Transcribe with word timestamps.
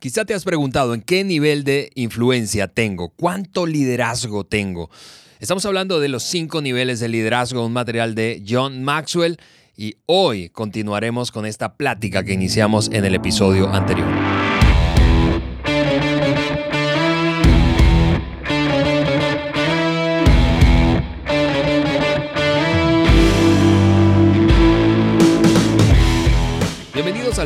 Quizá 0.00 0.24
te 0.24 0.32
has 0.32 0.44
preguntado 0.44 0.94
en 0.94 1.02
qué 1.02 1.24
nivel 1.24 1.62
de 1.62 1.90
influencia 1.94 2.68
tengo, 2.68 3.10
cuánto 3.10 3.66
liderazgo 3.66 4.44
tengo. 4.44 4.88
Estamos 5.40 5.66
hablando 5.66 6.00
de 6.00 6.08
los 6.08 6.22
cinco 6.22 6.62
niveles 6.62 7.00
de 7.00 7.10
liderazgo, 7.10 7.66
un 7.66 7.74
material 7.74 8.14
de 8.14 8.42
John 8.48 8.82
Maxwell, 8.82 9.36
y 9.76 9.96
hoy 10.06 10.48
continuaremos 10.48 11.30
con 11.30 11.44
esta 11.44 11.74
plática 11.74 12.24
que 12.24 12.32
iniciamos 12.32 12.88
en 12.90 13.04
el 13.04 13.14
episodio 13.14 13.68
anterior. 13.68 14.08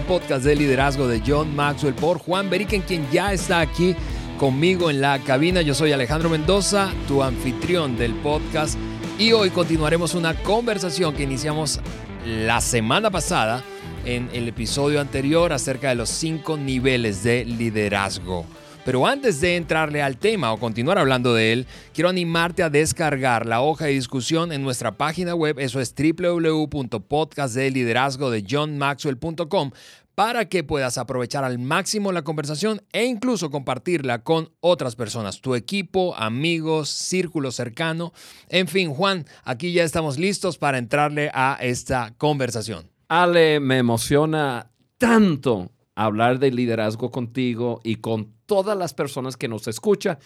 Podcast 0.05 0.45
de 0.45 0.55
liderazgo 0.55 1.09
de 1.09 1.23
John 1.27 1.55
Maxwell 1.57 1.95
por 1.95 2.18
Juan 2.18 2.50
Beriken, 2.50 2.82
quien 2.82 3.07
ya 3.11 3.32
está 3.32 3.61
aquí 3.61 3.96
conmigo 4.39 4.90
en 4.90 5.00
la 5.00 5.18
cabina. 5.21 5.62
Yo 5.62 5.75
soy 5.75 5.93
Alejandro 5.93 6.29
Mendoza, 6.29 6.90
tu 7.08 7.22
anfitrión 7.22 7.96
del 7.96 8.14
podcast, 8.14 8.79
y 9.18 9.32
hoy 9.32 9.50
continuaremos 9.50 10.14
una 10.14 10.35
conversación 10.35 11.14
que 11.14 11.22
iniciamos 11.22 11.81
la 12.26 12.61
semana 12.61 13.11
pasada 13.11 13.62
en 14.04 14.29
el 14.32 14.48
episodio 14.48 15.00
anterior 15.00 15.53
acerca 15.53 15.89
de 15.89 15.95
los 15.95 16.11
cinco 16.11 16.57
niveles 16.57 17.23
de 17.23 17.45
liderazgo. 17.45 18.46
Pero 18.84 19.06
antes 19.06 19.40
de 19.40 19.56
entrarle 19.56 20.02
al 20.02 20.18
tema 20.18 20.52
o 20.52 20.58
continuar 20.58 20.98
hablando 20.98 21.32
de 21.34 21.52
él, 21.52 21.66
quiero 21.94 22.11
animarte 22.11 22.62
a 22.62 22.68
descargar 22.68 23.46
la 23.46 23.62
hoja 23.62 23.86
de 23.86 23.92
discusión 23.92 24.52
en 24.52 24.62
nuestra 24.62 24.98
página 24.98 25.34
web, 25.34 25.58
eso 25.58 25.80
es 25.80 25.94
www.podcastdeliderazgo 25.94 28.30
de 28.30 28.44
johnmaxwell.com 28.48 29.70
para 30.14 30.48
que 30.48 30.62
puedas 30.62 30.98
aprovechar 30.98 31.44
al 31.44 31.58
máximo 31.58 32.12
la 32.12 32.22
conversación 32.22 32.83
e 32.92 33.05
incluso 33.05 33.50
compartirla 33.50 34.22
con 34.22 34.50
otras 34.61 34.97
personas, 34.97 35.41
tu 35.41 35.55
equipo, 35.55 36.14
amigos, 36.16 36.91
círculo 36.91 37.50
cercano. 37.50 38.12
En 38.48 38.69
fin, 38.69 38.92
Juan, 38.92 39.25
aquí 39.44 39.72
ya 39.72 39.83
estamos 39.83 40.19
listos 40.19 40.59
para 40.59 40.78
entrarle 40.78 41.31
a 41.34 41.59
esta 41.61 42.14
conversación. 42.16 42.91
Ale, 43.09 43.61
me 43.61 43.78
emociona 43.78 44.70
tanto 44.98 45.70
hablar 45.94 46.39
de 46.39 46.50
liderazgo 46.50 47.11
contigo 47.11 47.81
y 47.83 47.97
con 47.97 48.34
todas 48.47 48.77
las 48.77 48.95
personas 48.95 49.37
que 49.37 49.48
nos 49.48 49.69
escuchan. 49.69 50.19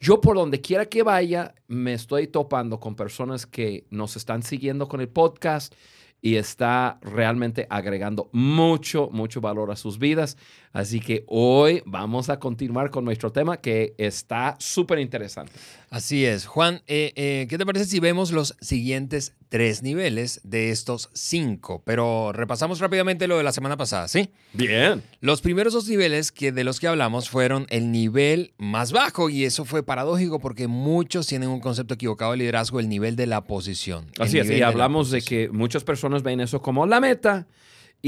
Yo 0.00 0.20
por 0.20 0.36
donde 0.36 0.60
quiera 0.60 0.86
que 0.86 1.02
vaya, 1.02 1.54
me 1.68 1.92
estoy 1.92 2.26
topando 2.26 2.80
con 2.80 2.96
personas 2.96 3.46
que 3.46 3.86
nos 3.90 4.16
están 4.16 4.42
siguiendo 4.42 4.88
con 4.88 5.00
el 5.00 5.08
podcast 5.08 5.74
y 6.20 6.36
está 6.36 6.98
realmente 7.02 7.66
agregando 7.70 8.30
mucho, 8.32 9.08
mucho 9.12 9.40
valor 9.40 9.70
a 9.70 9.76
sus 9.76 9.98
vidas. 9.98 10.36
Así 10.76 11.00
que 11.00 11.24
hoy 11.26 11.82
vamos 11.86 12.28
a 12.28 12.38
continuar 12.38 12.90
con 12.90 13.06
nuestro 13.06 13.32
tema 13.32 13.56
que 13.56 13.94
está 13.96 14.56
súper 14.58 14.98
interesante. 14.98 15.50
Así 15.88 16.26
es. 16.26 16.44
Juan, 16.44 16.82
eh, 16.86 17.14
eh, 17.16 17.46
¿qué 17.48 17.56
te 17.56 17.64
parece 17.64 17.86
si 17.86 17.98
vemos 17.98 18.30
los 18.30 18.54
siguientes 18.60 19.32
tres 19.48 19.82
niveles 19.82 20.38
de 20.44 20.70
estos 20.70 21.08
cinco? 21.14 21.80
Pero 21.86 22.30
repasamos 22.34 22.78
rápidamente 22.78 23.26
lo 23.26 23.38
de 23.38 23.42
la 23.42 23.52
semana 23.52 23.78
pasada, 23.78 24.06
¿sí? 24.06 24.28
Bien. 24.52 25.02
Los 25.22 25.40
primeros 25.40 25.72
dos 25.72 25.88
niveles 25.88 26.30
que, 26.30 26.52
de 26.52 26.62
los 26.62 26.78
que 26.78 26.88
hablamos 26.88 27.30
fueron 27.30 27.64
el 27.70 27.90
nivel 27.90 28.52
más 28.58 28.92
bajo 28.92 29.30
y 29.30 29.46
eso 29.46 29.64
fue 29.64 29.82
paradójico 29.82 30.40
porque 30.40 30.68
muchos 30.68 31.26
tienen 31.26 31.48
un 31.48 31.60
concepto 31.60 31.94
equivocado 31.94 32.32
de 32.32 32.36
liderazgo, 32.36 32.80
el 32.80 32.90
nivel 32.90 33.16
de 33.16 33.26
la 33.26 33.44
posición. 33.44 34.08
Así 34.18 34.38
es, 34.38 34.50
y 34.50 34.60
hablamos 34.60 35.10
de 35.10 35.22
que 35.22 35.48
muchas 35.48 35.84
personas 35.84 36.22
ven 36.22 36.40
eso 36.40 36.60
como 36.60 36.84
la 36.84 37.00
meta 37.00 37.46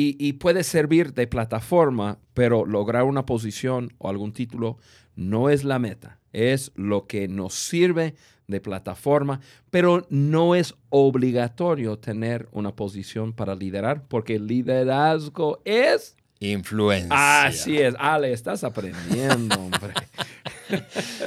y, 0.00 0.32
puede 0.34 0.62
servir 0.62 1.12
de 1.12 1.26
plataforma, 1.26 2.18
pero 2.32 2.64
lograr 2.64 3.02
una 3.02 3.26
posición 3.26 3.92
o 3.98 4.08
algún 4.08 4.32
título 4.32 4.78
no 5.16 5.50
es 5.50 5.64
la 5.64 5.80
meta, 5.80 6.20
es 6.32 6.70
lo 6.76 7.08
que 7.08 7.26
nos 7.26 7.54
sirve 7.54 8.14
de 8.46 8.60
plataforma, 8.60 9.40
pero 9.70 10.06
no 10.08 10.54
es 10.54 10.74
obligatorio 10.90 11.98
tener 11.98 12.48
una 12.52 12.76
posición 12.76 13.32
para 13.32 13.56
liderar, 13.56 14.06
porque 14.06 14.36
el 14.36 14.46
liderazgo 14.46 15.60
es 15.64 16.16
influencia. 16.38 17.46
Así 17.46 17.78
es, 17.78 17.94
Ale, 17.98 18.32
estás 18.32 18.62
aprendiendo, 18.62 19.56
hombre. 19.56 19.94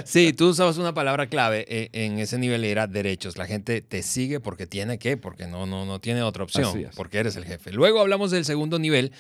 sí, 0.06 0.34
tú 0.34 0.50
usabas 0.50 0.78
una 0.78 0.94
palabra 0.94 1.28
clave 1.28 1.66
eh, 1.68 1.90
en 1.94 2.20
ese 2.20 2.38
nivel 2.38 2.64
era 2.64 2.88
derechos. 2.88 3.38
La 3.38 3.46
gente 3.46 3.82
te 3.82 4.04
sigue 4.04 4.40
porque 4.40 4.68
tiene 4.68 5.00
que, 5.00 5.18
porque 5.18 5.48
no, 5.48 5.66
no, 5.66 5.86
no 5.86 6.00
tiene 6.00 6.24
otra 6.24 6.44
opción, 6.44 6.90
porque 6.96 7.20
eres 7.20 7.36
el 7.36 7.46
jefe. 7.46 7.72
Luego 7.72 8.00
hablamos 8.00 8.32
del 8.32 8.46
segundo 8.46 8.80
nivel, 8.80 9.12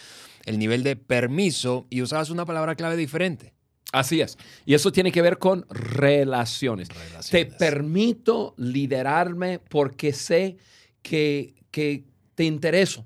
el 0.45 0.59
nivel 0.59 0.83
de 0.83 0.95
permiso, 0.95 1.87
y 1.89 2.01
usabas 2.01 2.29
una 2.29 2.45
palabra 2.45 2.75
clave 2.75 2.95
diferente. 2.95 3.53
Así 3.91 4.21
es. 4.21 4.37
Y 4.65 4.73
eso 4.73 4.91
tiene 4.91 5.11
que 5.11 5.21
ver 5.21 5.37
con 5.37 5.65
relaciones. 5.69 6.87
Te 7.29 7.45
permito 7.45 8.53
liderarme 8.57 9.59
porque 9.59 10.13
sé 10.13 10.57
que, 11.01 11.55
que 11.71 12.05
te 12.35 12.45
intereso. 12.45 13.05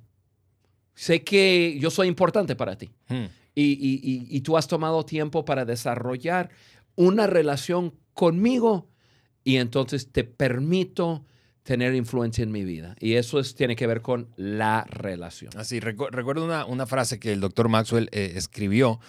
Sé 0.93 1.23
que 1.23 1.77
yo 1.79 1.89
soy 1.89 2.07
importante 2.07 2.55
para 2.55 2.77
ti. 2.77 2.91
Hmm. 3.07 3.25
Y, 3.57 4.27
y, 4.35 4.41
tú 4.41 4.57
has 4.57 4.67
tomado 4.67 5.05
tiempo 5.05 5.45
para 5.45 5.63
desarrollar 5.63 6.49
una 6.95 7.27
relación 7.27 7.93
conmigo 8.13 8.89
y 9.43 9.57
entonces 9.57 10.11
te 10.11 10.23
permito 10.23 11.25
tener 11.63 11.95
influencia 11.95 12.43
en 12.43 12.51
mi 12.51 12.63
vida. 12.63 12.95
Y 12.99 13.13
eso 13.13 13.39
es, 13.39 13.55
tiene 13.55 13.75
que 13.75 13.87
ver 13.87 14.01
con 14.01 14.29
la 14.37 14.85
relación. 14.87 15.51
Así, 15.57 15.79
recuerdo 15.79 16.45
una, 16.45 16.65
una, 16.65 16.85
frase 16.85 17.19
que 17.19 17.33
el 17.33 17.39
doctor 17.39 17.69
Maxwell 17.69 18.07
eh, 18.11 18.33
escribió 18.35 18.99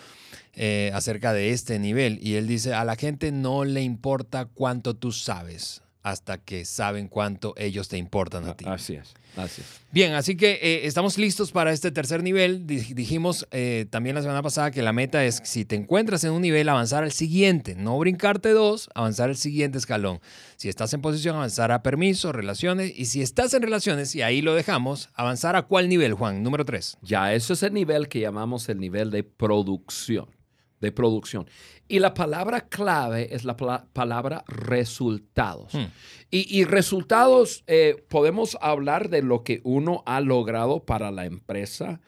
eh, 0.55 0.91
acerca 0.95 1.35
de 1.35 1.53
este 1.53 1.79
nivel 1.79 2.19
y 2.23 2.37
él 2.37 2.47
dice, 2.47 2.73
a 2.73 2.85
la 2.87 2.97
gente 2.97 3.31
no 3.31 3.67
le 3.67 3.83
importa 3.83 4.47
cuánto 4.47 4.97
tú 4.97 5.13
sabes, 5.13 5.83
hasta 6.07 6.39
que 6.39 6.65
saben 6.65 7.09
cuánto 7.09 7.53
ellos 7.57 7.89
te 7.89 7.99
importan 7.99 8.49
a 8.49 8.57
ti. 8.57 8.65
Así 8.69 8.95
es, 8.95 9.13
así 9.37 9.61
Bien, 9.91 10.13
así 10.13 10.37
que 10.37 10.53
eh, 10.63 10.87
estamos 10.87 11.19
listos 11.19 11.51
para 11.51 11.73
este 11.73 11.91
tercer 11.91 12.23
nivel. 12.23 12.65
Dijimos 12.65 13.49
eh, 13.51 13.87
también 13.91 14.15
la 14.15 14.23
semana 14.23 14.41
pasada 14.41 14.71
que 14.71 14.83
la 14.83 14.93
meta 14.93 15.25
es, 15.25 15.41
si 15.43 15.65
te 15.65 15.75
encuentras 15.75 16.23
en 16.23 16.31
un 16.31 16.43
nivel, 16.43 16.69
avanzar 16.69 17.03
al 17.03 17.11
siguiente, 17.11 17.75
no 17.75 17.99
brincarte 17.99 18.51
dos, 18.51 18.89
avanzar 18.95 19.31
al 19.31 19.37
siguiente 19.37 19.79
escalón. 19.79 20.21
Si 20.55 20.69
estás 20.69 20.95
en 20.95 21.01
posición, 21.01 21.35
avanzar 21.35 21.73
a 21.73 21.83
permiso, 21.83 22.31
relaciones, 22.31 22.93
y 22.97 23.07
si 23.07 23.21
estás 23.21 23.53
en 23.55 23.63
relaciones, 23.63 24.15
y 24.15 24.23
ahí 24.23 24.43
lo 24.43 24.55
dejamos, 24.55 25.09
avanzar 25.15 25.57
a 25.57 25.63
cuál 25.63 25.89
nivel, 25.89 26.15
Juan, 26.15 26.45
número 26.45 26.65
tres. 26.65 26.99
Ya, 27.03 27.35
eso 27.35 27.55
es 27.55 27.65
el 27.65 27.75
nivel 27.75 28.07
que 28.07 28.21
llamamos 28.21 28.69
el 28.69 28.79
nivel 28.79 29.11
de 29.11 29.25
producción 29.25 30.36
de 30.81 30.93
producción. 30.93 31.47
Y 31.89 32.01
la 32.01 32.15
palabra 32.15 32.69
clave 32.69 33.35
es 33.35 33.45
la 33.45 33.57
palabra 33.57 34.45
resultados. 34.49 35.73
Hmm. 35.75 35.87
Y, 36.31 36.65
resultados, 36.65 37.63
eh, 37.67 38.05
podemos 38.09 38.59
hablar 38.61 39.09
de 39.09 39.23
lo 39.23 39.43
que 39.43 39.61
uno 39.65 40.03
ha 40.07 40.21
logrado 40.21 40.85
para 40.85 41.11
la 41.11 41.25
empresa, 41.25 42.01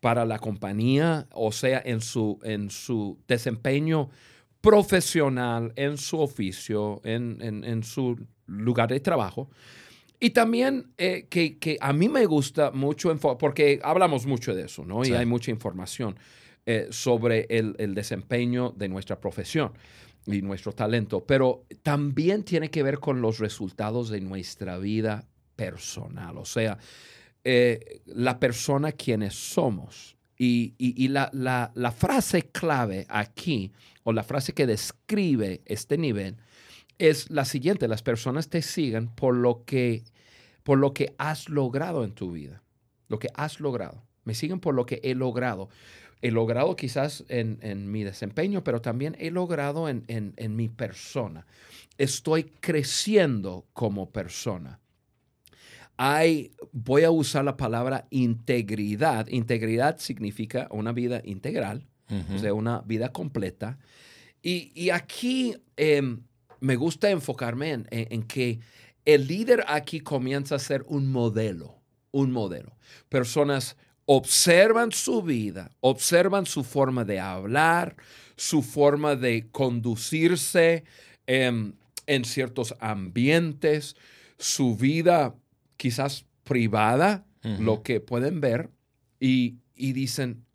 para 0.00 0.24
la 0.24 0.38
compañía, 0.38 1.28
o 1.32 1.52
sea, 1.52 1.80
en 1.84 2.00
su, 2.00 2.40
en 2.42 2.70
su 2.70 3.18
desempeño 3.28 4.10
profesional, 4.60 5.72
en 5.76 5.96
su 5.98 6.18
oficio, 6.18 7.00
en, 7.04 7.82
su 7.84 8.18
lugar 8.46 8.88
de 8.88 9.00
trabajo. 9.00 9.50
Y 10.18 10.30
también 10.30 10.92
eh, 10.98 11.26
que, 11.28 11.76
a 11.80 11.92
mí 11.92 12.08
me 12.08 12.26
gusta 12.26 12.72
mucho, 12.72 13.14
porque 13.38 13.80
hablamos 13.82 14.26
mucho 14.26 14.54
de 14.54 14.64
eso, 14.64 14.84
¿no? 14.84 15.04
Y 15.04 15.12
hay 15.12 15.26
mucha 15.26 15.50
información. 15.50 16.18
Eh, 16.70 16.88
sobre 16.90 17.46
el, 17.48 17.94
desempeño 17.94 18.74
de 18.76 18.90
nuestra 18.90 19.18
profesión 19.18 19.72
y 20.26 20.42
nuestro 20.42 20.72
talento, 20.72 21.24
pero 21.24 21.64
también 21.82 22.44
tiene 22.44 22.70
que 22.70 22.82
ver 22.82 22.98
con 22.98 23.22
los 23.22 23.38
resultados 23.38 24.10
de 24.10 24.20
nuestra 24.20 24.76
vida 24.76 25.26
personal, 25.56 26.36
o 26.36 26.44
sea, 26.44 26.76
eh, 27.42 28.02
la 28.04 28.38
persona 28.38 28.92
quienes 28.92 29.32
somos. 29.32 30.18
Y, 30.36 31.08
la, 31.08 31.94
frase 31.96 32.42
clave 32.42 33.06
aquí, 33.08 33.72
o 34.04 34.12
la 34.12 34.22
frase 34.22 34.52
que 34.52 34.66
describe 34.66 35.62
este 35.64 35.96
nivel, 35.96 36.36
es 36.98 37.30
la 37.30 37.46
siguiente, 37.46 37.88
las 37.88 38.02
personas 38.02 38.50
te 38.50 38.60
siguen 38.60 39.08
por 39.08 39.34
lo 39.34 39.64
que, 39.64 40.04
por 40.64 40.76
lo 40.76 40.92
que 40.92 41.14
has 41.16 41.48
logrado 41.48 42.04
en 42.04 42.12
tu 42.12 42.32
vida, 42.32 42.62
lo 43.08 43.18
que 43.18 43.28
has 43.32 43.58
logrado. 43.58 44.04
Me 44.24 44.34
siguen 44.34 44.60
por 44.60 44.74
lo 44.74 44.84
que 44.84 45.00
he 45.02 45.14
logrado 45.14 45.70
he 46.20 46.30
logrado 46.30 46.76
quizás 46.76 47.24
en, 47.28 47.90
mi 47.90 48.02
desempeño, 48.02 48.64
pero 48.64 48.80
también 48.80 49.16
he 49.18 49.30
logrado 49.30 49.88
en, 49.88 50.56
mi 50.56 50.68
persona. 50.68 51.46
Estoy 51.96 52.44
creciendo 52.44 53.66
como 53.72 54.10
persona. 54.10 54.80
Hay, 55.96 56.52
voy 56.72 57.02
a 57.04 57.10
usar 57.10 57.44
la 57.44 57.56
palabra 57.56 58.06
integridad. 58.10 59.26
Integridad 59.28 59.98
significa 59.98 60.68
una 60.70 60.92
vida 60.92 61.20
integral, 61.24 61.86
o 62.34 62.38
sea, 62.38 62.54
una 62.54 62.80
vida 62.82 63.10
completa. 63.12 63.78
Y, 64.42 64.90
aquí 64.90 65.56
em, 65.76 66.22
me 66.60 66.76
gusta 66.76 67.10
enfocarme 67.10 67.72
en, 67.72 67.86
en 67.90 68.22
que 68.22 68.60
el 69.04 69.26
líder 69.26 69.64
aquí 69.68 70.00
comienza 70.00 70.56
a 70.56 70.58
ser 70.58 70.84
un 70.88 71.10
modelo, 71.10 71.80
un 72.10 72.30
modelo. 72.30 72.76
Personas 73.08 73.76
observan 74.10 74.90
su 74.90 75.22
vida, 75.22 75.70
observan 75.80 76.46
su 76.46 76.64
forma 76.64 77.04
de 77.04 77.20
hablar, 77.20 77.94
su 78.36 78.62
forma 78.62 79.16
de 79.16 79.50
conducirse 79.52 80.84
en, 81.26 81.76
ciertos 82.24 82.74
ambientes, 82.80 83.96
su 84.38 84.76
vida 84.76 85.34
quizás 85.76 86.24
privada, 86.42 87.26
lo 87.42 87.82
que 87.82 88.00
pueden 88.00 88.40
ver, 88.40 88.70
y, 89.20 89.58
y 89.74 89.92
dicen, 89.92 90.46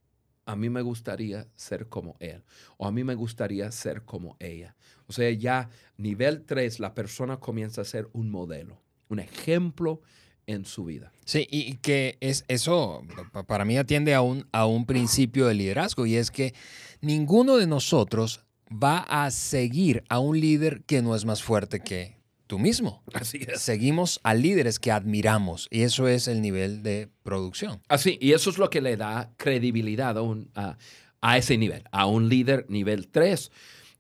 a 0.46 0.56
mí 0.56 0.72
me 0.72 0.82
gustaría 0.82 1.48
ser 1.56 1.88
como 1.90 2.18
él 2.20 2.44
o 2.78 2.88
a 2.88 2.92
mí 2.92 3.04
me 3.04 3.14
gustaría 3.14 3.72
ser 3.72 4.02
como 4.02 4.36
ella. 4.40 4.76
O 5.06 5.14
sea, 5.14 5.30
ya 5.30 5.70
nivel 5.98 6.44
3, 6.44 6.80
la 6.80 6.96
persona 6.96 7.38
comienza 7.38 7.82
a 7.82 7.86
ser 7.86 8.10
un 8.14 8.32
modelo, 8.32 8.82
un 9.10 9.20
ejemplo 9.20 10.02
en 10.48 10.66
su 10.66 10.86
vida. 10.86 11.12
Sí, 11.26 11.48
y 11.50 11.76
que 11.78 12.18
es 12.20 12.46
eso 12.48 13.04
para 13.48 13.66
mí 13.66 13.78
atiende 13.78 14.14
a 14.14 14.22
un, 14.22 14.48
a 14.52 14.66
un 14.66 14.86
principio 14.86 15.48
de 15.48 15.54
liderazgo 15.54 16.06
y 16.06 16.16
es 16.16 16.32
que 16.32 16.54
ninguno 17.02 17.58
de 17.58 17.68
nosotros 17.68 18.42
va 18.72 19.00
a 19.00 19.32
seguir 19.32 20.04
a 20.10 20.20
un 20.20 20.40
líder 20.40 20.84
que 20.84 21.02
no 21.02 21.16
es 21.16 21.26
más 21.26 21.44
fuerte 21.44 21.80
que 21.80 22.18
tú 22.48 22.60
mismo. 22.60 23.04
Así 23.14 23.46
es. 23.48 23.62
Seguimos 23.62 24.20
a 24.24 24.34
líderes 24.34 24.80
que 24.80 24.92
admiramos 24.92 25.68
y 25.72 25.84
eso 25.84 26.08
es 26.08 26.28
el 26.28 26.42
nivel 26.42 26.84
de 26.84 27.10
producción. 27.24 27.82
Así, 27.88 28.18
y 28.22 28.34
eso 28.34 28.50
es 28.50 28.58
lo 28.58 28.70
que 28.70 28.82
le 28.82 28.98
da 28.98 29.34
credibilidad 29.38 30.18
a, 30.56 30.78
a, 31.22 31.38
ese 31.38 31.58
nivel, 31.58 31.84
a 31.92 32.06
un 32.06 32.30
líder 32.30 32.66
nivel 32.70 33.08
3. 33.08 33.52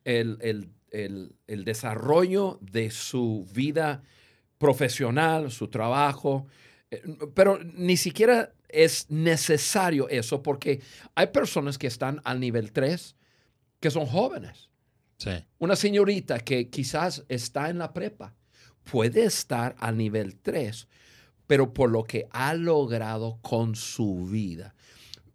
El, 0.05 0.37
el, 0.41 0.69
el, 0.91 1.35
el 1.47 1.65
desarrollo 1.65 2.59
de 2.61 2.91
su 2.91 3.47
vida 3.53 4.03
profesional, 4.63 5.51
su 5.51 5.67
trabajo, 5.67 6.47
eh, 6.89 7.03
pero 7.33 7.59
ni 7.61 7.97
siquiera 7.97 8.53
es 8.69 9.11
necesario 9.11 10.07
eso 10.07 10.41
porque 10.41 10.79
hay 11.15 11.27
personas 11.27 11.77
que 11.77 11.87
están 11.87 12.21
al 12.23 12.39
nivel 12.39 12.71
3 12.71 13.17
que 13.81 13.91
son 13.91 14.05
jóvenes. 14.05 14.69
Sí. 15.17 15.31
Una 15.59 15.75
señorita 15.75 16.39
que 16.39 16.69
quizás 16.69 17.25
está 17.27 17.69
en 17.69 17.77
la 17.77 17.91
prepa 17.91 18.35
puede 18.89 19.25
estar 19.25 19.75
al 19.79 19.97
nivel 19.97 20.37
3, 20.37 20.87
pero 21.45 21.73
por 21.73 21.89
lo 21.89 22.05
que 22.05 22.27
ha 22.31 22.53
logrado 22.53 23.39
con 23.41 23.75
su 23.75 24.27
vida. 24.27 24.75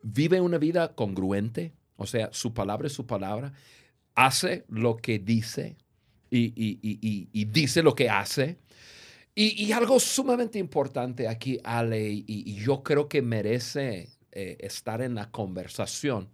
Vive 0.03 0.41
una 0.41 0.57
vida 0.57 0.95
congruente, 0.95 1.75
o 1.97 2.07
sea, 2.07 2.31
su 2.33 2.55
palabra 2.55 2.87
es 2.87 2.95
su 2.95 3.07
palabra, 3.07 3.53
hace 4.15 4.65
lo 4.69 4.97
que 4.97 5.19
dice 5.19 5.77
y 6.31 7.45
dice 7.45 7.83
lo 7.83 7.95
que 7.95 8.09
hace 8.09 8.59
y, 9.41 9.71
algo 9.71 10.01
sumamente 10.01 10.59
importante 10.59 11.29
aquí, 11.29 11.61
Ale, 11.63 12.11
y, 12.11 12.55
yo 12.57 12.83
creo 12.83 13.09
que 13.09 13.23
merece 13.23 14.09
eh, 14.33 14.57
estar 14.59 15.01
en 15.01 15.15
la 15.15 15.31
conversación, 15.31 16.29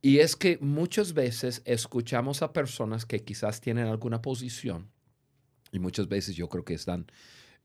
y 0.00 0.18
es 0.18 0.34
que 0.34 0.58
muchas 0.60 1.12
veces 1.14 1.62
escuchamos 1.64 2.42
a 2.42 2.52
personas 2.52 3.06
que 3.06 3.22
quizás 3.22 3.60
tienen 3.60 3.86
alguna 3.86 4.20
posición, 4.20 4.90
y 5.70 5.78
muchas 5.78 6.08
veces 6.08 6.34
yo 6.34 6.48
creo 6.48 6.64
que 6.64 6.74
están 6.74 7.06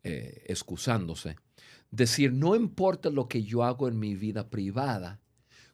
eh, 0.03 0.43
excusándose, 0.45 1.35
decir, 1.89 2.31
no 2.31 2.55
importa 2.55 3.09
lo 3.09 3.27
que 3.27 3.41
yo 3.41 3.63
hago 3.63 3.87
en 3.87 3.97
mi 3.97 4.13
vida 4.13 4.51
privada, 4.51 5.19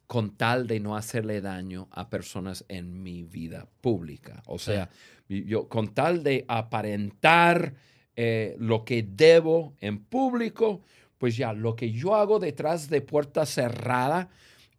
con 0.07 0.37
tal 0.37 0.67
de 0.67 0.79
no 0.79 0.95
hacerle 0.95 1.41
daño 1.41 1.89
a 1.91 2.09
personas 2.09 2.63
en 2.69 3.03
mi 3.03 3.23
vida 3.23 3.67
pública. 3.81 4.41
O 4.45 4.59
sea, 4.59 4.89
yo 5.27 5.67
con 5.67 5.93
tal 5.93 6.23
de 6.23 6.45
aparentar 6.47 7.75
eh, 8.15 8.55
lo 8.59 8.85
que 8.85 9.03
debo 9.03 9.73
en 9.79 10.03
público, 10.03 10.81
pues 11.17 11.37
ya 11.37 11.53
lo 11.53 11.75
que 11.75 11.91
yo 11.91 12.15
hago 12.15 12.39
detrás 12.39 12.89
de 12.89 13.01
puerta 13.01 13.45
cerrada 13.45 14.29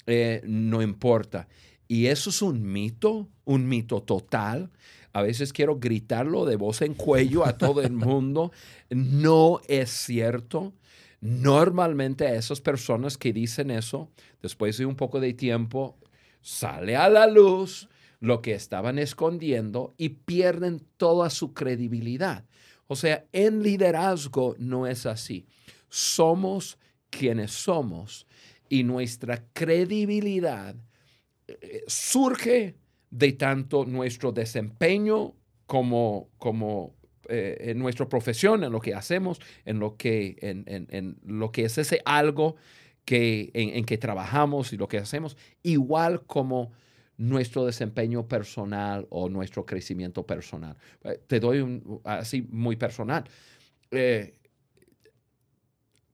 eh, 0.07 0.43
no 0.45 0.83
importa. 0.83 1.49
Y 1.89 2.07
eso 2.07 2.31
es 2.31 2.43
un 2.43 2.63
mito, 2.63 3.29
un 3.45 3.69
mito 3.69 4.03
total. 4.03 4.71
A 5.13 5.23
veces 5.23 5.53
quiero 5.53 5.79
gritarlo 5.79 6.45
de 6.45 6.57
voz 6.57 6.83
en 6.83 6.95
cuello 6.95 7.47
a 7.47 7.57
todo 7.57 7.83
el 7.83 7.93
mundo. 7.93 8.53
No 8.91 9.61
es 9.69 9.91
cierto. 9.91 10.75
Normalmente 11.21 12.27
a 12.27 12.35
esas 12.35 12.61
personas 12.61 13.17
que 13.17 13.33
dicen 13.33 13.71
eso, 13.71 14.11
después 14.43 14.77
de 14.77 14.87
un 14.87 14.97
poco 14.97 15.21
de 15.21 15.33
tiempo, 15.33 15.97
sale 16.43 16.97
a 16.97 17.09
la 17.09 17.27
luz 17.27 17.89
lo 18.21 18.43
que 18.43 18.55
estaban 18.55 18.99
escondiendo 18.99 19.95
y 19.97 20.11
pierden 20.11 20.83
toda 20.97 21.31
su 21.31 21.55
credibilidad. 21.55 22.45
O 22.87 22.97
sea, 22.97 23.25
en 23.33 23.63
liderazgo 23.63 24.55
no 24.59 24.87
es 24.87 25.07
así. 25.07 25.47
Somos 25.89 26.79
quienes 27.11 27.53
somos 27.53 28.27
y 28.69 28.83
nuestra 28.83 29.45
credibilidad 29.53 30.75
eh, 31.47 31.85
surge 31.87 32.77
de 33.11 33.33
tanto 33.33 33.85
nuestro 33.85 34.33
desempeño 34.33 35.35
como, 35.67 36.29
como 36.39 36.95
eh, 37.29 37.57
en 37.71 37.79
nuestra 37.79 38.09
profesión, 38.09 38.65
en 38.65 38.73
lo 38.73 38.81
que 38.81 38.95
hacemos, 38.95 39.41
en 39.65 39.79
lo 39.79 39.97
que, 39.97 40.37
en, 40.41 41.17
lo 41.25 41.53
que 41.53 41.65
es 41.65 41.79
ese 41.79 42.01
algo 42.05 42.57
que, 43.05 43.51
en, 43.55 43.85
que 43.85 43.99
trabajamos 43.99 44.73
y 44.73 44.77
lo 44.77 44.89
que 44.89 44.99
hacemos, 44.99 45.37
igual 45.63 46.25
como 46.27 46.73
nuestro 47.17 47.65
desempeño 47.65 48.27
personal 48.27 49.07
o 49.11 49.29
nuestro 49.29 49.65
crecimiento 49.65 50.27
personal. 50.27 50.77
Eh, 51.05 51.21
te 51.27 51.41
doy 51.41 51.61
un, 51.61 52.01
así 52.05 52.43
muy 52.51 52.77
personal. 52.77 53.25
Eh, 53.91 54.39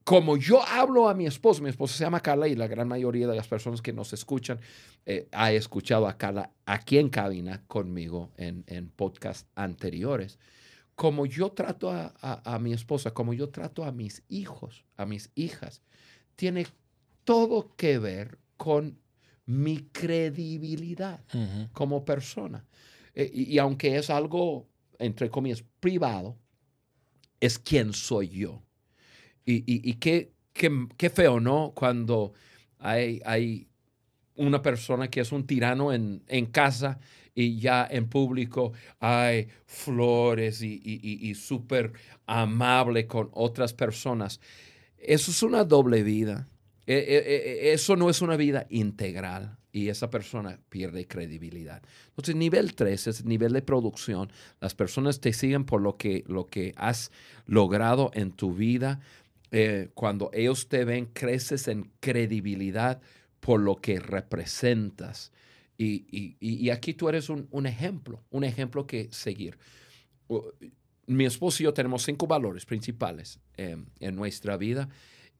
como 0.03 0.35
yo 0.35 0.61
hablo 0.63 1.07
a 1.07 1.13
mi 1.13 1.25
esposo, 1.25 1.61
mi 1.61 1.69
esposa 1.69 1.95
se 1.95 2.03
llama 2.03 2.19
Carla 2.19 2.47
y 2.47 2.55
la 2.55 2.67
gran 2.67 2.87
mayoría 2.87 3.27
de 3.27 3.35
las 3.35 3.47
personas 3.47 3.81
que 3.81 3.93
nos 3.93 4.13
escuchan 4.13 4.59
eh, 5.05 5.27
ha 5.31 5.51
escuchado 5.51 6.07
a 6.07 6.17
Carla 6.17 6.51
aquí 6.65 6.97
en 6.97 7.09
cabina 7.09 7.63
conmigo 7.67 8.31
en, 8.37 8.63
en 8.67 8.89
podcasts 8.89 9.47
anteriores. 9.55 10.39
Como 10.95 11.25
yo 11.25 11.51
trato 11.51 11.89
a, 11.89 12.13
a 12.21 12.59
mi 12.59 12.73
esposa, 12.73 13.13
como 13.13 13.33
yo 13.33 13.49
trato 13.49 13.83
a 13.83 13.91
mis 13.91 14.23
hijos, 14.27 14.85
a 14.97 15.05
mis 15.05 15.31
hijas, 15.35 15.81
tiene 16.35 16.67
todo 17.23 17.75
que 17.75 17.97
ver 17.97 18.37
con 18.57 18.99
mi 19.45 19.89
credibilidad 19.91 21.23
como 21.73 22.05
persona. 22.05 22.65
Eh, 23.13 23.29
y, 23.33 23.57
aunque 23.57 23.97
es 23.97 24.09
algo, 24.09 24.67
entre 24.99 25.29
comillas, 25.29 25.63
privado, 25.79 26.37
es 27.39 27.59
quien 27.59 27.93
soy 27.93 28.29
yo. 28.29 28.63
Y, 29.45 29.93
qué, 29.95 30.33
qué, 30.53 31.09
feo, 31.09 31.39
¿no? 31.39 31.73
Cuando 31.75 32.33
hay, 32.79 33.21
hay 33.25 33.67
una 34.35 34.61
persona 34.61 35.09
que 35.09 35.19
es 35.19 35.31
un 35.31 35.45
tirano 35.45 35.91
en, 35.91 36.23
en 36.27 36.45
casa 36.45 36.99
y 37.33 37.59
ya 37.59 37.85
en 37.89 38.07
público 38.07 38.71
hay 38.99 39.49
flores 39.65 40.61
y, 40.61 40.81
y 40.83 41.35
súper 41.35 41.91
amable 42.25 43.07
con 43.07 43.29
otras 43.33 43.73
personas. 43.73 44.39
Eso 44.97 45.31
es 45.31 45.43
una 45.43 45.63
doble 45.63 46.03
vida. 46.03 46.47
E, 46.87 46.95
e, 46.95 47.69
e, 47.69 47.73
eso 47.73 47.95
no 47.95 48.09
es 48.09 48.21
una 48.21 48.35
vida 48.35 48.65
integral 48.69 49.57
y 49.71 49.89
esa 49.89 50.09
persona 50.09 50.59
pierde 50.69 51.07
credibilidad. 51.07 51.81
Entonces, 52.09 52.35
nivel 52.35 52.75
3 52.75 53.07
es 53.07 53.25
nivel 53.25 53.53
de 53.53 53.61
producción. 53.61 54.31
Las 54.59 54.75
personas 54.75 55.21
te 55.21 55.33
siguen 55.33 55.65
por 55.65 55.81
lo 55.81 55.97
que, 55.97 56.23
lo 56.27 56.47
que 56.47 56.73
has 56.75 57.11
logrado 57.45 58.11
en 58.13 58.31
tu 58.31 58.53
vida. 58.53 58.99
Eh, 59.51 59.89
cuando 59.93 60.29
ellos 60.33 60.67
te 60.67 60.83
ven, 60.83 61.07
creces 61.07 61.67
en 61.67 61.91
credibilidad 61.99 63.01
por 63.39 63.59
lo 63.59 63.77
que 63.77 63.99
representas. 63.99 65.31
Y, 65.77 66.69
aquí 66.69 66.93
tú 66.93 67.09
eres 67.09 67.29
un, 67.29 67.65
ejemplo, 67.65 68.21
un 68.29 68.43
ejemplo 68.43 68.85
que 68.85 69.07
seguir. 69.11 69.57
Mi 71.07 71.25
esposo 71.25 71.63
y 71.63 71.65
yo 71.65 71.73
tenemos 71.73 72.03
cinco 72.03 72.27
valores 72.27 72.65
principales 72.65 73.39
eh, 73.57 73.77
en 73.99 74.15
nuestra 74.15 74.57
vida 74.57 74.89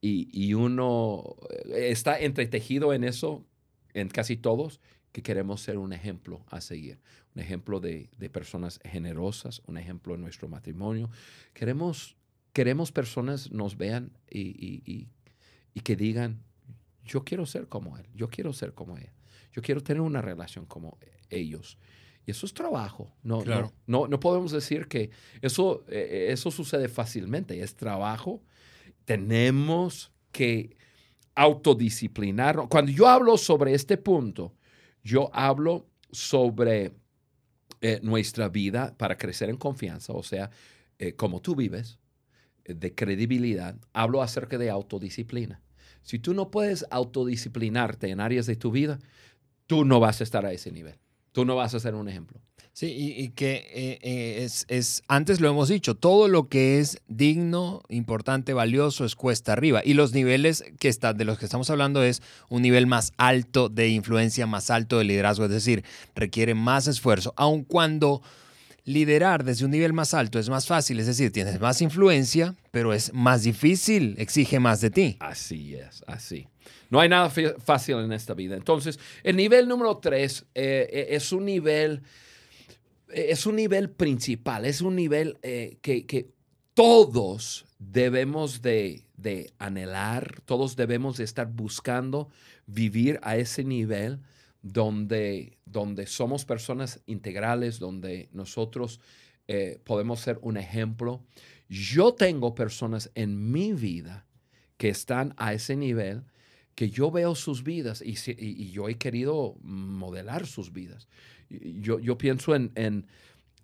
y, 0.02 0.54
uno 0.56 1.36
eh, 1.68 1.90
está 1.92 2.20
entretejido 2.20 2.94
en 2.94 3.04
eso, 3.04 3.46
en 3.94 4.10
casi 4.10 4.36
todos, 4.36 4.82
que 5.12 5.22
queremos 5.22 5.62
ser 5.62 5.78
un 5.78 5.94
ejemplo 5.94 6.44
a 6.50 6.60
seguir, 6.60 7.00
un 7.36 7.42
ejemplo 7.42 7.80
de, 7.80 8.10
personas 8.32 8.80
generosas, 8.84 9.62
un 9.68 9.78
ejemplo 9.78 10.16
en 10.16 10.22
nuestro 10.22 10.48
matrimonio. 10.48 11.10
Queremos, 11.54 12.18
queremos 12.52 12.92
personas 12.92 13.52
nos 13.52 13.78
vean 13.78 14.12
y, 14.30 15.08
que 15.84 15.96
digan, 15.96 16.42
yo 17.06 17.24
quiero 17.24 17.46
ser 17.46 17.68
como 17.68 17.98
él, 17.98 18.06
yo 18.16 18.30
quiero 18.30 18.54
ser 18.54 18.74
como 18.74 18.98
ella, 18.98 19.14
yo 19.52 19.62
quiero 19.62 19.84
tener 19.84 20.02
una 20.02 20.22
relación 20.22 20.66
como 20.66 20.98
ellos. 21.30 21.78
Y 22.26 22.32
eso 22.32 22.46
es 22.46 22.54
trabajo. 22.54 23.12
No, 23.24 23.44
no, 23.88 24.08
no, 24.08 24.20
podemos 24.20 24.52
decir 24.52 24.88
que 24.88 25.10
eso, 25.42 25.84
eh, 25.88 26.28
eso 26.30 26.52
sucede 26.52 26.88
fácilmente. 26.88 27.62
Es 27.62 27.76
trabajo 27.76 28.44
tenemos 29.06 30.12
que 30.32 30.78
autodisciplinarnos. 31.36 32.68
Cuando 32.68 32.92
yo 32.92 33.08
hablo 33.08 33.38
sobre 33.38 33.74
este 33.74 33.98
punto, 33.98 34.54
yo 35.04 35.30
hablo 35.34 35.88
sobre 36.12 36.94
eh, 37.82 38.00
nuestra 38.04 38.50
vida 38.50 38.96
para 38.98 39.18
crecer 39.18 39.50
en 39.50 39.58
confianza, 39.58 40.14
o 40.14 40.24
sea, 40.24 40.52
eh, 41.00 41.14
como 41.14 41.42
tú 41.42 41.56
vives, 41.56 42.00
eh, 42.66 42.74
de 42.74 42.94
credibilidad. 42.94 43.76
Hablo 43.94 44.22
acerca 44.22 44.58
de 44.58 44.70
autodisciplina. 44.70 45.62
Si 46.04 46.20
tú 46.20 46.34
no 46.34 46.52
puedes 46.52 46.86
autodisciplinarte 46.92 48.10
en 48.10 48.20
áreas 48.20 48.46
de 48.46 48.56
tu 48.56 48.72
vida, 48.72 49.00
tú 49.68 49.86
no 49.86 50.00
vas 50.00 50.22
a 50.22 50.24
estar 50.24 50.46
a 50.46 50.52
ese 50.52 50.72
nivel. 50.72 51.00
Tú 51.32 51.46
no 51.46 51.56
vas 51.56 51.74
a 51.74 51.80
ser 51.80 51.96
un 51.96 52.10
ejemplo. 52.10 52.42
Sí, 52.74 52.88
y, 53.18 53.30
que 53.30 53.68
eh, 53.74 54.00
eh, 54.02 54.48
es, 54.70 55.04
antes 55.10 55.42
lo 55.42 55.50
hemos 55.50 55.68
dicho, 55.68 55.96
todo 55.96 56.30
lo 56.30 56.48
que 56.48 56.80
es 56.80 57.02
digno, 57.08 57.84
importante, 57.90 58.54
valioso 58.54 59.04
es 59.04 59.16
cuesta 59.16 59.52
arriba. 59.52 59.82
Y 59.84 59.94
los 59.94 60.14
niveles 60.14 60.64
que 60.80 60.88
está, 60.88 61.14
de 61.14 61.26
los 61.26 61.38
que 61.38 61.46
estamos 61.46 61.70
hablando 61.70 62.02
es 62.02 62.24
un 62.48 62.62
nivel 62.62 62.88
más 62.88 63.12
alto 63.18 63.68
de 63.68 63.90
influencia, 63.90 64.48
más 64.48 64.70
alto 64.70 65.00
de 65.00 65.04
liderazgo, 65.04 65.46
es 65.46 65.52
decir, 65.52 65.84
requiere 66.16 66.56
más 66.56 66.88
esfuerzo, 66.88 67.34
aun 67.36 67.66
cuando 67.66 68.22
liderar 68.86 69.44
desde 69.44 69.66
un 69.66 69.72
nivel 69.72 69.94
más 69.94 70.14
alto 70.14 70.40
es 70.40 70.50
más 70.50 70.66
fácil, 70.66 71.00
es 71.00 71.08
decir, 71.08 71.32
tienes 71.32 71.60
más 71.60 71.82
influencia, 71.82 72.56
pero 72.72 72.94
es 72.94 73.14
más 73.14 73.44
difícil, 73.44 74.16
exige 74.18 74.60
más 74.60 74.82
de 74.82 74.90
ti. 74.90 75.18
Así 75.20 75.76
es, 75.76 76.04
así. 76.08 76.48
No 76.90 77.00
hay 77.00 77.10
nada 77.10 77.30
fácil 77.30 77.98
en 77.98 78.12
esta 78.12 78.34
vida. 78.34 78.56
Entonces, 78.56 79.00
el 79.24 79.36
nivel 79.36 79.68
número 79.68 79.98
tres 79.98 80.46
eh, 80.56 81.08
es 81.12 81.32
un 81.32 81.46
nivel 81.46 82.02
es 83.14 83.46
un 83.46 83.56
nivel 83.56 83.90
principal, 83.90 84.66
es 84.66 84.82
un 84.82 84.96
nivel 84.96 85.38
eh, 85.42 85.78
que, 85.82 86.32
todos 86.74 87.66
debemos 87.80 88.62
de, 88.62 89.04
anhelar, 89.60 90.42
todos 90.46 90.76
debemos 90.76 91.18
de 91.18 91.26
estar 91.26 91.52
buscando 91.52 92.30
vivir 92.66 93.20
a 93.24 93.36
ese 93.36 93.64
nivel 93.64 94.22
donde, 94.62 95.58
donde 95.66 96.08
somos 96.08 96.46
personas 96.46 97.02
integrales, 97.08 97.78
donde 97.78 98.30
nosotros 98.32 99.02
eh, 99.48 99.80
podemos 99.84 100.22
ser 100.22 100.40
un 100.42 100.56
ejemplo. 100.56 101.24
Yo 101.68 102.14
tengo 102.14 102.56
personas 102.56 103.12
en 103.16 103.52
mi 103.52 103.74
vida 103.74 104.26
que 104.78 104.90
están 104.90 105.34
a 105.38 105.54
ese 105.54 105.76
nivel 105.76 106.24
que 106.74 106.90
yo 106.90 107.12
veo 107.12 107.36
sus 107.36 107.64
vidas 107.64 108.02
y, 108.02 108.16
y 108.38 108.72
yo 108.72 108.88
he 108.88 108.96
querido 108.98 109.56
modelar 109.62 110.48
sus 110.48 110.72
vidas 110.72 111.10
yo, 111.82 112.18
pienso 112.18 112.56
en, 112.56 112.72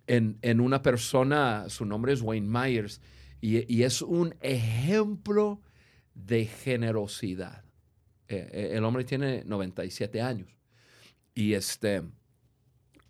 en, 0.08 0.60
una 0.60 0.82
persona, 0.82 1.68
su 1.68 1.84
nombre 1.84 2.12
es 2.12 2.22
Wayne 2.22 2.48
Myers, 2.48 3.00
y, 3.40 3.82
es 3.82 4.02
un 4.02 4.34
ejemplo 4.40 5.60
de 6.14 6.46
generosidad. 6.46 7.64
Eh, 8.26 8.48
eh, 8.52 8.70
el 8.74 8.84
hombre 8.84 9.04
tiene 9.04 9.44
97 9.44 10.20
años 10.20 10.50
y, 11.34 11.54
este, 11.54 12.02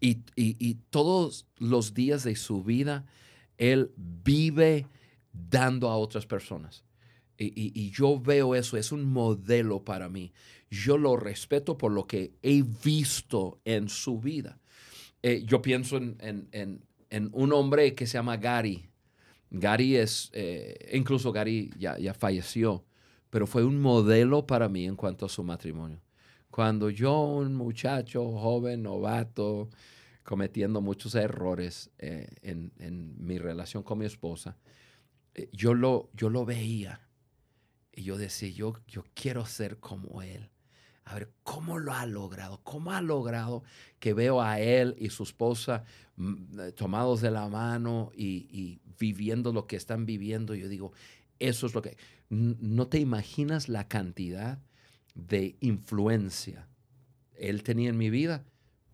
y, 0.01 0.75
todos 0.91 1.47
los 1.57 1.95
días 1.95 2.25
de 2.25 2.37
su 2.37 2.63
vida, 2.63 3.07
él 3.57 3.91
vive 3.97 4.87
dando 5.33 5.89
a 5.89 5.97
otras 5.97 6.27
personas. 6.27 6.85
y, 7.39 7.91
yo 7.91 8.21
veo 8.21 8.55
eso, 8.55 8.77
es 8.77 8.93
un 8.93 9.05
modelo 9.05 9.85
para 9.85 10.09
mí. 10.09 10.33
Yo 10.71 10.99
lo 10.99 11.17
respeto 11.17 11.79
por 11.79 11.93
lo 11.93 12.07
que 12.07 12.35
he 12.43 12.63
visto 12.63 13.61
en 13.65 13.89
su 13.89 14.21
vida. 14.21 14.61
Eh, 15.23 15.43
yo 15.45 15.61
pienso 15.61 15.97
en, 15.97 16.83
un 17.33 17.53
hombre 17.53 17.95
que 17.95 18.07
se 18.07 18.15
llama 18.15 18.37
Gary. 18.37 18.89
Gary 19.51 19.97
es, 19.97 20.31
eh, 20.33 20.91
incluso 20.93 21.33
Gary 21.33 21.71
ya, 21.79 22.15
falleció, 22.15 22.85
pero 23.31 23.47
fue 23.47 23.65
un 23.65 23.81
modelo 23.81 24.47
para 24.47 24.69
mí 24.69 24.85
en 24.85 24.97
cuanto 24.97 25.27
a 25.27 25.29
su 25.29 25.43
matrimonio. 25.43 26.01
Cuando 26.51 26.91
yo, 26.91 27.21
un 27.23 27.55
muchacho 27.55 28.33
joven, 28.33 28.83
novato, 28.83 29.71
cometiendo 30.23 30.81
muchos 30.81 31.15
errores 31.15 31.91
eh, 31.99 32.29
en, 32.43 33.15
mi 33.19 33.39
relación 33.39 33.83
con 33.83 33.99
mi 33.99 34.07
esposa, 34.07 34.57
yo, 35.53 35.75
lo, 35.75 36.11
yo 36.15 36.31
lo 36.31 36.45
veía 36.45 37.09
y 37.93 38.03
yo 38.03 38.19
decía, 38.19 38.51
yo, 38.51 38.75
yo 38.87 39.05
quiero 39.15 39.47
ser 39.47 39.79
como 39.79 40.23
él 40.23 40.51
a 41.09 41.15
ver 41.15 41.31
cómo 41.43 41.79
lo 41.79 41.93
ha 41.93 42.07
logrado, 42.07 42.61
cómo 42.63 42.93
ha 42.93 43.01
logrado 43.01 43.63
que 43.99 44.15
veo 44.15 44.41
a 44.43 44.61
él 44.61 44.95
y 44.99 45.11
su 45.11 45.23
esposa 45.23 45.85
mm, 46.17 46.61
eh, 46.61 46.73
tomados 46.73 47.21
de 47.21 47.31
la 47.31 47.49
mano 47.49 48.11
y, 48.15 48.81
viviendo 48.99 49.53
lo 49.53 49.67
que 49.67 49.77
están 49.77 50.07
viviendo. 50.07 50.55
Yo 50.55 50.69
digo, 50.69 50.93
eso 51.39 51.67
es 51.67 51.75
lo 51.75 51.83
que... 51.83 51.97
No 52.31 52.89
te 52.89 52.99
imaginas 52.99 53.69
la 53.69 53.87
cantidad 53.87 54.59
de 55.15 55.57
influencia 55.61 56.69
él 57.39 57.63
tenía 57.63 57.89
en 57.89 57.97
mi 57.97 58.11
vida 58.11 58.45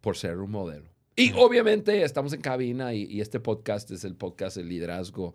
por 0.00 0.16
ser 0.16 0.38
un 0.38 0.50
modelo. 0.50 0.90
Y 1.16 1.32
obviamente 1.32 2.02
estamos 2.02 2.32
en 2.32 2.40
cabina 2.40 2.92
y, 2.92 3.20
este 3.20 3.40
podcast 3.40 3.90
es 3.90 4.04
el 4.04 4.14
podcast 4.14 4.56
de 4.56 4.64
liderazgo 4.64 5.34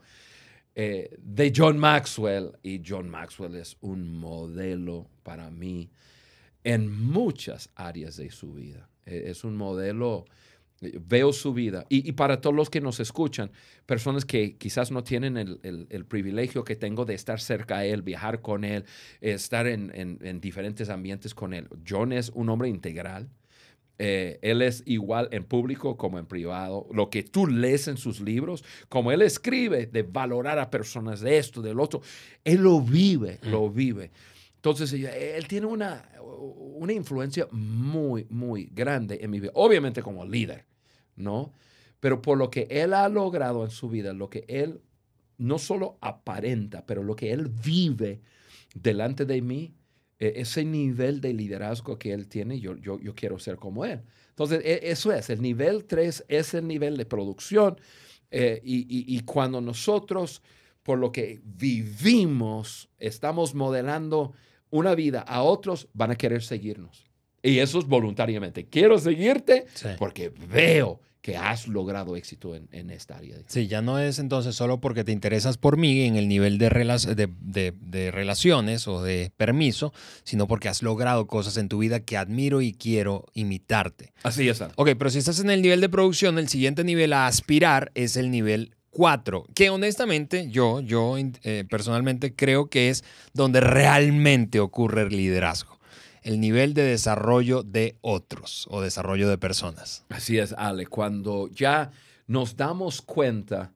eh, 0.76 1.16
de 1.18 1.52
John 1.56 1.78
Maxwell. 1.78 2.52
Y 2.62 2.82
John 2.86 3.10
Maxwell 3.10 3.56
es 3.56 3.78
un 3.82 4.18
modelo 4.18 5.08
para 5.24 5.50
mí 5.50 5.90
en 6.64 6.92
muchas 6.92 7.70
áreas 7.76 8.18
de 8.18 8.32
su 8.32 8.54
vida. 8.54 8.90
E, 9.06 9.30
es 9.32 9.44
un 9.44 9.56
modelo, 9.56 10.26
eh, 10.82 11.00
veo 11.02 11.34
su 11.34 11.54
vida. 11.54 11.86
Y, 11.90 12.12
para 12.14 12.42
todos 12.42 12.56
los 12.56 12.70
que 12.70 12.82
nos 12.82 13.00
escuchan, 13.00 13.52
personas 13.86 14.26
que 14.26 14.58
quizás 14.58 14.92
no 14.92 15.04
tienen 15.04 15.38
el, 15.38 16.06
privilegio 16.06 16.64
que 16.64 16.76
tengo 16.76 17.06
de 17.06 17.16
estar 17.16 17.40
cerca 17.40 17.80
de 17.80 17.92
él, 17.92 18.02
viajar 18.02 18.42
con 18.42 18.64
él, 18.64 18.86
estar 19.22 19.68
en, 19.68 20.40
diferentes 20.42 20.90
ambientes 20.90 21.34
con 21.34 21.54
él. 21.54 21.68
John 21.88 22.12
es 22.14 22.30
un 22.30 22.50
hombre 22.50 22.70
integral. 22.70 23.30
Eh, 24.02 24.40
él 24.42 24.62
es 24.62 24.82
igual 24.86 25.28
en 25.32 25.44
público 25.44 25.98
como 25.98 26.20
en 26.20 26.26
privado. 26.26 26.88
Lo 26.94 27.10
que 27.10 27.22
tú 27.22 27.48
lees 27.48 27.90
en 27.90 27.98
sus 27.98 28.22
libros, 28.22 28.64
como 28.88 29.12
él 29.12 29.22
escribe 29.22 29.88
de 29.88 30.04
valorar 30.04 30.58
a 30.58 30.70
personas 30.70 31.20
de 31.20 31.38
esto, 31.38 31.62
del 31.62 31.82
otro, 31.82 32.02
él 32.46 32.62
lo 32.62 32.80
vive, 32.80 33.40
mm. 33.44 33.50
lo 33.50 33.70
vive. 33.70 34.12
Entonces, 34.60 34.92
él 34.92 35.48
tiene 35.48 35.68
una, 35.68 36.04
una 36.20 36.92
influencia 36.92 37.48
muy, 37.52 38.28
muy 38.30 38.70
grande 38.74 39.20
en 39.22 39.32
mi 39.32 39.40
vida. 39.40 39.52
Obviamente 39.54 40.02
como 40.02 40.26
líder, 40.26 40.66
¿no? 41.16 41.54
Pero 42.02 42.22
por 42.22 42.38
lo 42.38 42.52
que 42.52 42.68
él 42.70 42.94
ha 42.94 43.08
logrado 43.08 43.64
en 43.64 43.72
su 43.72 43.88
vida, 43.88 44.12
lo 44.12 44.30
que 44.30 44.44
él 44.50 44.82
no 45.38 45.60
solo 45.60 45.98
aparenta, 46.02 46.86
pero 46.86 47.04
lo 47.04 47.16
que 47.16 47.32
él 47.32 47.48
vive 47.48 48.20
delante 48.76 49.26
de 49.26 49.42
mí, 49.42 49.74
e, 50.20 50.34
ese 50.36 50.66
nivel 50.66 51.22
de 51.22 51.34
liderazgo 51.34 51.98
que 51.98 52.12
él 52.12 52.28
tiene, 52.28 52.60
yo, 52.60 52.76
yo, 52.76 53.00
yo 53.00 53.16
quiero 53.16 53.40
ser 53.40 53.56
como 53.56 53.86
él. 53.86 54.02
Entonces, 54.32 54.62
e, 54.66 54.92
eso 54.92 55.14
es, 55.14 55.30
el 55.30 55.42
nivel 55.42 55.86
3 55.86 56.26
es 56.28 56.54
el 56.54 56.68
nivel 56.68 56.98
de 56.98 57.06
producción. 57.06 57.80
Eh, 58.30 58.60
y, 58.62 58.86
y 59.16 59.22
cuando 59.22 59.62
nosotros, 59.62 60.42
por 60.84 61.00
lo 61.00 61.14
que 61.14 61.40
vivimos, 61.46 62.90
estamos 62.98 63.56
modelando 63.56 64.34
una 64.70 64.96
vida 64.96 65.22
a 65.22 65.42
otros, 65.42 65.88
van 65.94 66.12
a 66.12 66.16
querer 66.16 66.44
seguirnos. 66.44 67.10
Y 67.42 67.60
eso 67.60 67.80
es 67.80 67.86
voluntariamente. 67.86 68.66
Quiero 68.66 68.98
seguirte 69.00 69.66
porque 69.98 70.30
veo 70.30 71.00
que 71.22 71.36
has 71.36 71.68
logrado 71.68 72.16
éxito 72.16 72.56
en, 72.56 72.90
esta 72.90 73.18
área. 73.18 73.36
Sí, 73.48 73.68
ya 73.68 73.82
no 73.82 74.00
es 74.00 74.20
entonces 74.20 74.56
solo 74.56 74.80
porque 74.80 75.04
te 75.04 75.12
interesas 75.12 75.58
por 75.58 75.78
mí 75.78 76.04
en 76.04 76.16
el 76.16 76.30
nivel 76.30 76.58
de, 76.58 77.30
de, 77.42 78.12
relaciones 78.12 78.88
o 78.88 79.04
de 79.04 79.32
permiso, 79.36 79.94
sino 80.24 80.48
porque 80.48 80.70
has 80.70 80.82
logrado 80.82 81.28
cosas 81.28 81.58
en 81.58 81.68
tu 81.68 81.80
vida 81.80 82.00
que 82.00 82.16
admiro 82.16 82.62
y 82.62 82.74
quiero 82.74 83.26
imitarte. 83.34 84.14
Así 84.24 84.48
es. 84.48 84.62
Ok, 84.76 84.92
pero 84.98 85.10
si 85.10 85.20
estás 85.20 85.40
en 85.40 85.50
el 85.50 85.62
nivel 85.62 85.82
de 85.82 85.90
producción, 85.90 86.40
el 86.40 86.48
siguiente 86.48 86.84
nivel 86.86 87.12
a 87.12 87.28
aspirar 87.28 87.92
es 87.96 88.16
el 88.16 88.32
nivel 88.32 88.76
Cuatro, 89.00 89.46
que 89.56 89.70
honestamente 89.70 90.50
yo, 90.50 90.82
yo 90.82 91.16
eh, 91.18 91.64
personalmente 91.70 92.36
creo 92.36 92.70
que 92.70 92.90
es 92.90 93.06
donde 93.34 93.62
realmente 93.62 94.60
ocurre 94.60 95.04
el 95.04 95.16
liderazgo, 95.16 95.80
el 96.22 96.42
nivel 96.42 96.74
de 96.74 96.82
desarrollo 96.82 97.64
de 97.64 97.96
otros 98.02 98.68
o 98.70 98.82
desarrollo 98.82 99.30
de 99.30 99.38
personas. 99.38 100.04
Así 100.10 100.38
es, 100.38 100.52
Ale, 100.52 100.86
cuando 100.86 101.48
ya 101.48 101.92
nos 102.28 102.58
damos 102.58 103.02
cuenta 103.02 103.72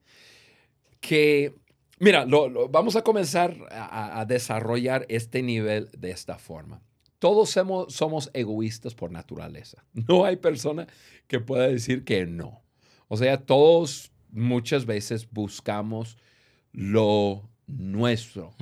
que, 1.00 1.54
mira, 2.00 2.26
vamos 2.68 2.94
a 2.94 3.00
comenzar 3.00 3.56
a, 3.70 4.26
desarrollar 4.28 5.06
este 5.08 5.40
nivel 5.42 5.88
de 5.96 6.10
esta 6.10 6.36
forma. 6.36 6.82
Todos 7.18 7.48
somos 7.48 8.30
egoístas 8.34 8.94
por 8.94 9.10
naturaleza. 9.10 9.86
No 10.06 10.26
hay 10.26 10.36
persona 10.36 10.86
que 11.28 11.40
pueda 11.40 11.66
decir 11.66 12.04
que 12.04 12.26
no. 12.26 12.62
O 13.08 13.16
sea, 13.16 13.38
todos 13.38 14.12
muchas 14.34 14.84
veces 14.84 15.28
buscamos 15.30 16.18
lo 16.72 17.48
nuestro. 17.66 18.54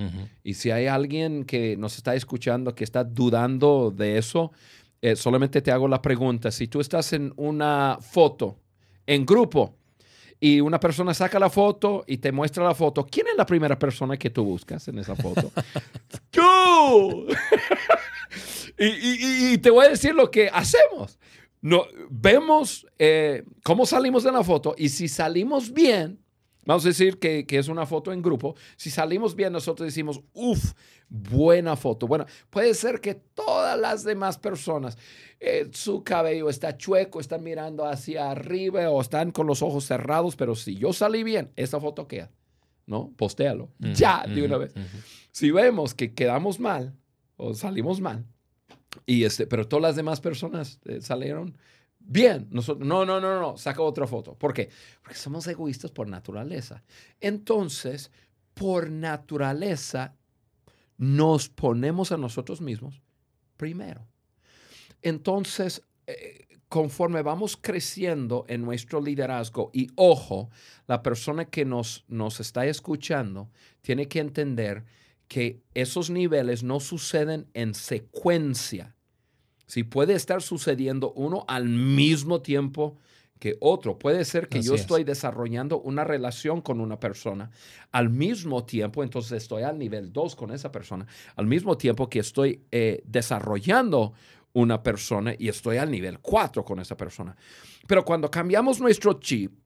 Y 0.45 0.55
si 0.55 0.71
hay 0.71 0.87
alguien 0.87 1.45
que 1.45 1.76
nos 1.76 1.97
está 1.97 2.14
escuchando 2.14 2.75
que 2.75 2.85
está 2.85 3.02
dudando 3.02 3.91
de 3.91 4.19
eso, 4.19 4.52
eh, 5.00 5.17
solamente 5.17 5.61
te 5.61 5.73
hago 5.73 5.88
la 5.88 6.00
pregunta, 6.00 6.50
si 6.50 6.69
tú 6.69 6.81
estás 6.81 7.12
en 7.12 7.33
una 7.37 7.99
foto 8.00 8.61
en 9.07 9.26
grupo 9.26 9.76
y 10.38 10.61
una 10.61 10.79
persona 10.79 11.12
saca 11.14 11.41
la 11.41 11.50
foto 11.50 12.05
y 12.07 12.19
te 12.19 12.31
muestra 12.31 12.64
la 12.64 12.75
foto, 12.75 13.05
¿quién 13.05 13.26
es 13.26 13.37
la 13.37 13.47
primera 13.47 13.79
persona 13.79 14.17
que 14.17 14.31
tú 14.31 14.45
buscas 14.45 14.87
en 14.88 14.99
esa 14.99 15.17
foto? 15.17 15.50
¡Tú! 16.31 17.26
y, 18.79 19.59
te 19.59 19.71
voy 19.71 19.87
a 19.87 19.91
decir 19.91 20.14
lo 20.14 20.31
que 20.31 20.49
hacemos 20.49 21.19
no, 21.62 21.87
vemos 22.11 22.87
eh, 22.99 23.45
cómo 23.64 23.87
salimos 23.87 24.25
de 24.25 24.33
la 24.33 24.45
foto 24.45 24.75
y 24.76 24.90
si 24.90 25.09
salimos 25.09 25.73
bien, 25.73 26.23
Vamos 26.64 26.85
a 26.85 26.88
decir 26.88 27.19
que, 27.19 27.45
es 27.49 27.69
una 27.69 27.87
foto 27.87 28.12
en 28.12 28.23
grupo. 28.23 28.54
Si 28.76 28.90
salimos 28.90 29.35
bien, 29.35 29.52
nosotros 29.52 29.87
decimos, 29.87 30.21
uff, 30.33 30.75
buena 31.09 31.75
foto. 31.76 32.07
Bueno, 32.07 32.25
puede 32.50 32.75
ser 32.75 33.00
que 33.00 33.14
todas 33.14 33.78
las 33.78 34.04
demás 34.04 34.38
personas, 34.38 34.97
eh, 35.40 35.69
su 35.73 36.04
cabello 36.04 36.49
está 36.49 36.76
chueco, 36.76 37.19
están 37.19 37.42
mirando 37.42 37.85
hacia 37.85 38.31
arriba 38.31 38.88
o 38.90 39.00
están 39.00 39.33
con 39.33 39.47
los 39.47 39.61
ojos 39.62 39.85
cerrados, 39.87 40.37
pero 40.37 40.54
si 40.54 40.76
yo 40.76 40.92
salí 40.92 41.25
bien, 41.25 41.50
esa 41.57 41.81
foto 41.81 42.07
queda, 42.07 42.31
¿no? 42.87 43.12
Postéalo, 43.16 43.73
ya, 43.81 44.25
de 44.28 44.45
una 44.45 44.57
vez. 44.57 44.73
Si 45.33 45.50
vemos 45.50 45.95
que 45.95 46.14
quedamos 46.14 46.61
mal 46.61 46.95
o 47.37 47.54
salimos 47.54 48.00
mal, 48.00 48.25
y 49.06 49.25
este, 49.25 49.46
pero 49.46 49.66
todas 49.66 49.82
las 49.82 49.96
demás 49.96 50.20
personas 50.20 50.80
eh, 50.84 51.00
salieron 51.00 51.56
Bien, 52.04 52.49
nosotros, 52.50 52.87
no, 52.87 53.04
no, 53.04 53.20
no, 53.20 53.40
no, 53.40 53.56
saca 53.56 53.82
otra 53.82 54.06
foto. 54.06 54.34
¿Por 54.34 54.52
qué? 54.52 54.70
Porque 55.02 55.16
somos 55.16 55.46
egoístas 55.46 55.90
por 55.90 56.08
naturaleza. 56.08 56.82
Entonces, 57.20 58.11
por 58.54 58.90
naturaleza, 58.90 60.16
nos 60.99 61.49
ponemos 61.49 62.12
a 62.12 62.16
nosotros 62.16 62.61
mismos 62.61 63.00
primero. 63.56 64.06
Entonces, 65.00 65.82
eh, 66.06 66.46
conforme 66.68 67.22
vamos 67.22 67.56
creciendo 67.56 68.44
en 68.49 68.62
nuestro 68.62 69.00
liderazgo, 69.00 69.70
y 69.72 69.88
ojo, 69.94 70.50
la 70.87 71.02
persona 71.02 71.44
que 71.46 71.64
nos, 71.64 72.04
nos 72.08 72.40
está 72.40 72.66
escuchando 72.66 73.50
tiene 73.80 74.08
que 74.08 74.20
entender 74.20 74.84
que 75.33 75.62
esos 75.73 76.11
niveles 76.11 76.62
no 76.62 76.79
suceden 76.79 77.49
en 77.55 77.73
secuencia 77.73 78.95
si 79.67 79.83
puede 79.83 80.12
estar 80.12 80.43
sucediendo 80.43 81.15
uno 81.15 81.47
al 81.49 81.71
mismo 81.71 82.43
tiempo 82.43 82.99
que 83.39 83.57
otro. 83.61 83.99
Puede 83.99 84.27
ser 84.27 84.49
que 84.49 84.61
yo 84.61 84.75
estoy 84.75 85.05
desarrollando 85.05 85.81
una 85.81 86.05
relación 86.05 86.61
con 86.61 86.81
una 86.81 87.01
persona 87.01 87.51
al 87.93 88.11
mismo 88.11 88.67
tiempo, 88.67 89.03
entonces 89.03 89.43
estoy 89.43 89.62
al 89.62 89.79
nivel 89.79 90.12
2 90.12 90.37
con 90.37 90.51
esa 90.51 90.71
persona, 90.71 91.07
al 91.35 91.47
mismo 91.47 91.79
tiempo 91.79 92.11
que 92.11 92.19
estoy 92.19 92.67
eh, 92.71 93.03
desarrollando 93.07 94.12
una 94.53 94.83
persona 94.83 95.35
y 95.39 95.49
estoy 95.49 95.79
al 95.79 95.91
nivel 95.91 96.19
4 96.19 96.62
con 96.62 96.79
esa 96.79 96.99
persona. 96.99 97.35
Pero 97.87 98.05
cuando 98.05 98.31
cambiamos 98.31 98.81
nuestro 98.81 99.15
chip 99.15 99.62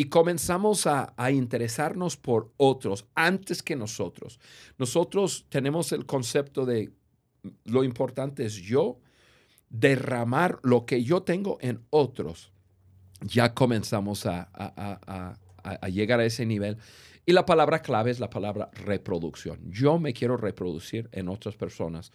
y 0.00 0.04
comenzamos 0.04 0.86
a, 0.86 1.12
interesarnos 1.32 2.16
por 2.16 2.52
otros 2.56 3.08
antes 3.16 3.64
que 3.64 3.74
nosotros, 3.74 4.38
nosotros 4.78 5.46
tenemos 5.48 5.90
el 5.90 6.06
concepto 6.06 6.64
de 6.64 6.92
lo 7.64 7.82
importante 7.82 8.44
es 8.46 8.54
yo 8.54 9.00
derramar 9.68 10.60
lo 10.62 10.86
que 10.86 11.02
yo 11.02 11.24
tengo 11.24 11.58
en 11.60 11.84
otros, 11.90 12.52
ya 13.22 13.54
comenzamos 13.54 14.24
a, 14.24 15.36
llegar 15.90 16.20
a 16.20 16.24
ese 16.24 16.46
nivel. 16.46 16.78
Y 17.26 17.32
la 17.32 17.44
palabra 17.44 17.82
clave 17.82 18.12
es 18.12 18.20
la 18.20 18.30
palabra 18.30 18.70
reproducción. 18.74 19.58
Yo 19.68 19.98
me 19.98 20.12
quiero 20.12 20.36
reproducir 20.36 21.08
en 21.10 21.28
otras 21.28 21.56
personas. 21.56 22.12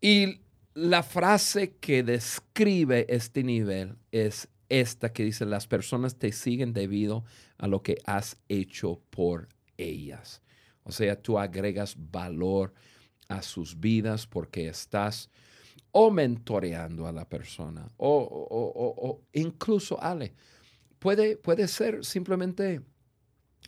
Y 0.00 0.40
la 0.74 1.04
frase 1.04 1.76
que 1.76 2.02
describe 2.02 3.06
este 3.08 3.44
nivel 3.44 3.98
es 4.10 4.48
esta 4.68 5.12
que 5.12 5.24
dice, 5.24 5.46
las 5.46 5.66
personas 5.66 6.16
te 6.16 6.32
siguen 6.32 6.72
debido 6.72 7.24
a 7.56 7.66
lo 7.66 7.82
que 7.82 7.98
has 8.04 8.36
hecho 8.48 9.00
por 9.10 9.48
ellas. 9.76 10.42
O 10.84 10.92
sea, 10.92 11.20
tú 11.20 11.38
agregas 11.38 11.96
valor 12.10 12.72
a 13.28 13.42
sus 13.42 13.78
vidas 13.78 14.26
porque 14.26 14.68
estás 14.68 15.30
o 15.92 16.10
mentoreando 16.10 17.06
a 17.06 17.12
la 17.12 17.28
persona, 17.28 17.88
o, 17.96 19.22
incluso, 19.32 20.00
Ale, 20.02 20.34
puede, 20.98 21.36
puede 21.36 21.66
ser 21.66 22.04
simplemente 22.04 22.82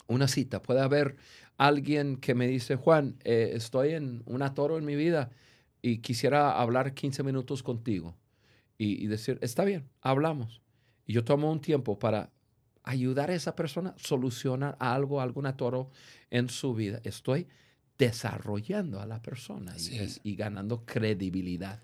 una 0.07 0.29
cita, 0.29 0.63
puede 0.63 0.81
haber 0.81 1.17
alguien 1.57 2.17
que 2.17 2.35
me 2.35 2.47
dice, 2.47 2.77
Juan, 2.77 3.17
eh, 3.25 3.53
estoy 3.55 3.95
en 3.95 4.23
un 4.27 4.43
atoro 4.43 4.79
en 4.79 4.85
mi 4.85 4.97
vida 4.97 5.31
y 5.83 5.99
quisiera 5.99 6.61
hablar 6.61 6.95
15 6.95 7.23
minutos 7.23 7.63
contigo 7.63 8.17
y, 8.79 9.07
decir, 9.09 9.39
está 9.43 9.65
bien, 9.65 9.91
hablamos. 10.01 10.63
Y 11.11 11.13
yo 11.13 11.25
tomo 11.25 11.51
un 11.51 11.61
tiempo 11.61 11.99
para 11.99 12.31
ayudar 12.85 13.31
a 13.31 13.35
esa 13.35 13.57
persona 13.57 13.91
a 13.91 13.99
solucionar 13.99 14.77
algo, 14.79 15.21
algún 15.21 15.45
atoro 15.45 15.91
en 16.31 16.49
su 16.49 16.73
vida. 16.73 17.01
Estoy 17.03 17.49
desarrollando 17.99 19.01
a 19.01 19.07
la 19.07 19.21
persona 19.21 19.75
y, 20.23 20.37
ganando 20.37 20.85
credibilidad 20.87 21.83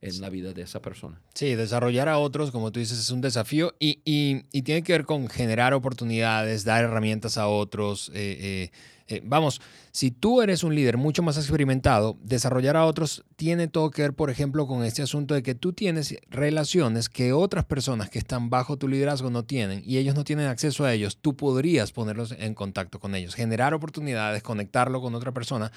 en 0.00 0.20
la 0.20 0.28
vida 0.28 0.52
de 0.52 0.62
esa 0.62 0.82
persona. 0.82 1.22
Sí, 1.34 1.54
desarrollar 1.54 2.08
a 2.08 2.18
otros, 2.18 2.50
como 2.50 2.72
tú 2.72 2.80
dices, 2.80 2.98
es 2.98 3.10
un 3.10 3.20
desafío 3.20 3.76
y, 3.78 4.00
y, 4.04 4.62
tiene 4.62 4.82
que 4.82 4.94
ver 4.94 5.04
con 5.04 5.28
generar 5.28 5.72
oportunidades, 5.72 6.64
dar 6.64 6.82
herramientas 6.82 7.38
a 7.38 7.46
otros. 7.46 8.10
Eh, 8.12 8.38
eh, 8.40 8.70
eh, 9.06 9.20
vamos, 9.22 9.60
si 9.92 10.10
tú 10.10 10.40
eres 10.40 10.64
un 10.64 10.74
líder 10.74 10.96
mucho 10.96 11.22
más 11.22 11.36
experimentado, 11.36 12.16
desarrollar 12.22 12.76
a 12.76 12.86
otros 12.86 13.24
tiene 13.36 13.68
todo 13.68 13.90
que 13.90 14.02
ver, 14.02 14.14
por 14.14 14.30
ejemplo, 14.30 14.66
con 14.66 14.84
este 14.84 15.02
asunto 15.02 15.34
de 15.34 15.42
que 15.42 15.54
tú 15.54 15.72
tienes 15.72 16.16
relaciones 16.30 17.08
que 17.08 17.32
otras 17.32 17.64
personas 17.64 18.08
que 18.08 18.18
están 18.18 18.48
bajo 18.48 18.76
tu 18.76 18.88
liderazgo 18.88 19.30
no 19.30 19.44
tienen 19.44 19.82
y 19.84 19.98
ellos 19.98 20.14
no 20.14 20.24
tienen 20.24 20.46
acceso 20.46 20.84
a 20.84 20.92
ellos. 20.94 21.18
Tú 21.18 21.36
podrías 21.36 21.92
ponerlos 21.92 22.32
en 22.32 22.54
contacto 22.54 22.98
con 22.98 23.14
ellos, 23.14 23.34
generar 23.34 23.74
oportunidades, 23.74 24.42
conectarlo 24.42 25.00
con 25.00 25.14
otra 25.14 25.32
persona. 25.32 25.70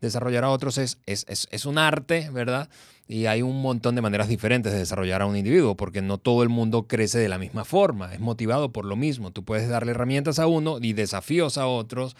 Desarrollar 0.00 0.44
a 0.44 0.50
otros 0.50 0.78
es, 0.78 0.98
es, 1.06 1.24
es, 1.28 1.66
un 1.66 1.78
arte, 1.78 2.28
¿verdad? 2.30 2.68
Y 3.08 3.26
hay 3.26 3.42
un 3.42 3.62
montón 3.62 3.94
de 3.94 4.02
maneras 4.02 4.28
diferentes 4.28 4.72
de 4.72 4.80
desarrollar 4.80 5.22
a 5.22 5.26
un 5.26 5.36
individuo, 5.36 5.76
porque 5.76 6.02
no 6.02 6.18
todo 6.18 6.42
el 6.42 6.48
mundo 6.48 6.88
crece 6.88 7.18
de 7.18 7.28
la 7.28 7.38
misma 7.38 7.64
forma, 7.64 8.12
es 8.12 8.20
motivado 8.20 8.72
por 8.72 8.84
lo 8.84 8.96
mismo. 8.96 9.30
Tú 9.30 9.44
puedes 9.44 9.68
darle 9.68 9.92
herramientas 9.92 10.38
a 10.40 10.48
uno 10.48 10.78
y 10.80 10.92
desafíos 10.92 11.56
a 11.56 11.66
otros, 11.66 12.16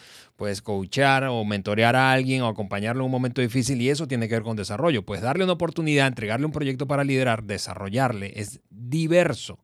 coachar 0.63 1.25
o 1.25 1.45
mentorear 1.45 1.97
a 1.97 2.13
alguien 2.13 2.43
o 2.43 2.49
acompañarlo 2.49 3.03
en 3.03 3.07
un 3.07 3.11
momento 3.11 3.41
difícil 3.41 3.81
y 3.81 3.91
eso 3.91 4.07
tiene 4.09 4.29
que 4.29 4.35
ver 4.35 4.43
con 4.43 4.57
desarrollo. 4.57 5.05
Puedes 5.05 5.23
darle 5.23 5.45
una 5.45 5.55
oportunidad, 5.55 6.07
entregarle 6.07 6.47
un 6.47 6.53
proyecto 6.53 6.87
para 6.87 7.05
liderar, 7.05 7.45
desarrollarle, 7.45 8.33
es 8.37 8.61
diverso. 8.71 9.59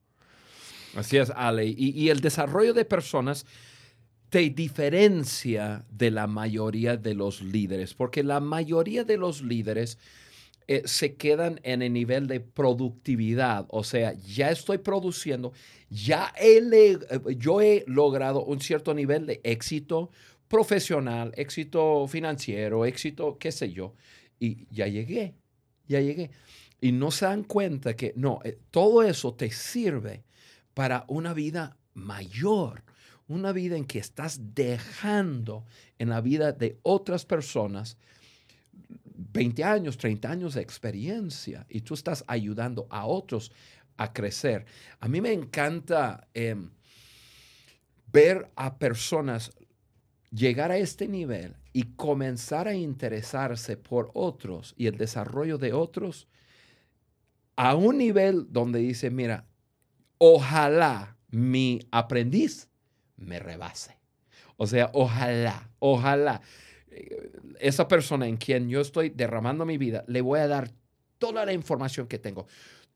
Así 0.96 1.16
es, 1.16 1.30
Ale. 1.30 1.66
Y, 1.66 1.90
y 1.90 2.10
el 2.10 2.20
desarrollo 2.20 2.74
de 2.74 2.84
personas 2.84 3.46
te 4.28 4.48
diferencia 4.48 5.84
de 5.90 6.10
la 6.10 6.26
mayoría 6.26 6.96
de 6.96 7.14
los 7.14 7.42
líderes, 7.42 7.92
porque 7.92 8.22
la 8.22 8.40
mayoría 8.40 9.04
de 9.04 9.18
los 9.18 9.42
líderes 9.42 9.98
eh, 10.68 10.82
se 10.86 11.16
quedan 11.16 11.60
en 11.64 11.82
el 11.82 11.92
nivel 11.92 12.28
de 12.28 12.40
productividad. 12.40 13.66
O 13.68 13.84
sea, 13.84 14.14
ya 14.14 14.50
estoy 14.50 14.78
produciendo, 14.78 15.52
ya 15.90 16.32
he, 16.40 16.58
eh, 16.58 16.98
yo 17.36 17.60
he 17.60 17.84
logrado 17.86 18.44
un 18.44 18.60
cierto 18.60 18.94
nivel 18.94 19.26
de 19.26 19.40
éxito 19.44 20.10
profesional, 20.52 21.32
éxito 21.34 22.06
financiero, 22.06 22.84
éxito, 22.84 23.38
qué 23.38 23.50
sé 23.50 23.72
yo. 23.72 23.94
Y 24.38 24.66
ya 24.70 24.86
llegué, 24.86 25.34
ya 25.88 25.98
llegué. 25.98 26.30
Y 26.78 26.92
no 26.92 27.10
se 27.10 27.24
dan 27.24 27.44
cuenta 27.44 27.96
que 27.96 28.12
no, 28.16 28.38
eh, 28.44 28.58
todo 28.70 29.02
eso 29.02 29.32
te 29.32 29.50
sirve 29.50 30.24
para 30.74 31.06
una 31.08 31.32
vida 31.32 31.78
mayor, 31.94 32.84
una 33.28 33.52
vida 33.52 33.78
en 33.78 33.86
que 33.86 33.98
estás 33.98 34.54
dejando 34.54 35.64
en 35.98 36.10
la 36.10 36.20
vida 36.20 36.52
de 36.52 36.78
otras 36.82 37.24
personas 37.24 37.96
20 39.32 39.64
años, 39.64 39.96
30 39.96 40.30
años 40.30 40.52
de 40.52 40.60
experiencia 40.60 41.64
y 41.70 41.80
tú 41.80 41.94
estás 41.94 42.24
ayudando 42.26 42.86
a 42.90 43.06
otros 43.06 43.52
a 43.96 44.12
crecer. 44.12 44.66
A 45.00 45.08
mí 45.08 45.22
me 45.22 45.32
encanta 45.32 46.28
em, 46.34 46.68
ver 48.12 48.50
a 48.54 48.76
personas 48.78 49.50
llegar 50.32 50.72
a 50.72 50.78
este 50.78 51.06
nivel 51.08 51.56
y 51.72 51.94
comenzar 51.94 52.66
a 52.66 52.74
interesarse 52.74 53.76
por 53.76 54.10
otros 54.14 54.74
y 54.76 54.86
el 54.86 54.96
desarrollo 54.96 55.58
de 55.58 55.72
otros 55.72 56.26
a 57.56 57.74
un 57.74 57.98
nivel 57.98 58.46
donde 58.50 58.80
dice, 58.80 59.10
mira, 59.10 59.46
ojalá 60.18 61.16
mi 61.30 61.80
aprendiz 61.90 62.68
me 63.16 63.38
rebase. 63.38 63.98
O 64.56 64.66
sea, 64.66 64.90
ojalá, 64.94 65.70
ojalá 65.78 66.40
esa 67.58 67.88
persona 67.88 68.26
en 68.26 68.36
quien 68.36 68.68
yo 68.68 68.80
estoy 68.80 69.10
derramando 69.10 69.64
mi 69.64 69.78
vida, 69.78 70.04
le 70.08 70.20
voy 70.20 70.40
a 70.40 70.48
dar 70.48 70.70
toda 71.18 71.44
la 71.44 71.52
información 71.52 72.06
que 72.06 72.18
tengo, 72.18 72.46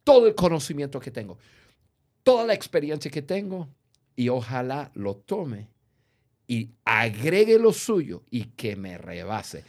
todo 0.05 0.27
el 0.27 0.35
conocimiento 0.35 1.01
que 1.01 1.11
tengo, 1.11 1.38
toda 2.22 2.44
la 2.44 2.55
experiencia 2.55 3.11
que 3.11 3.22
tengo 3.22 3.68
y 4.14 4.29
ojalá 4.29 4.90
lo 4.94 5.16
tome 5.16 5.68
y 6.46 6.70
agregue 6.85 7.59
lo 7.59 7.72
suyo 7.72 8.22
y 8.30 8.44
que 8.44 8.76
me 8.76 8.98
rebase. 8.98 9.64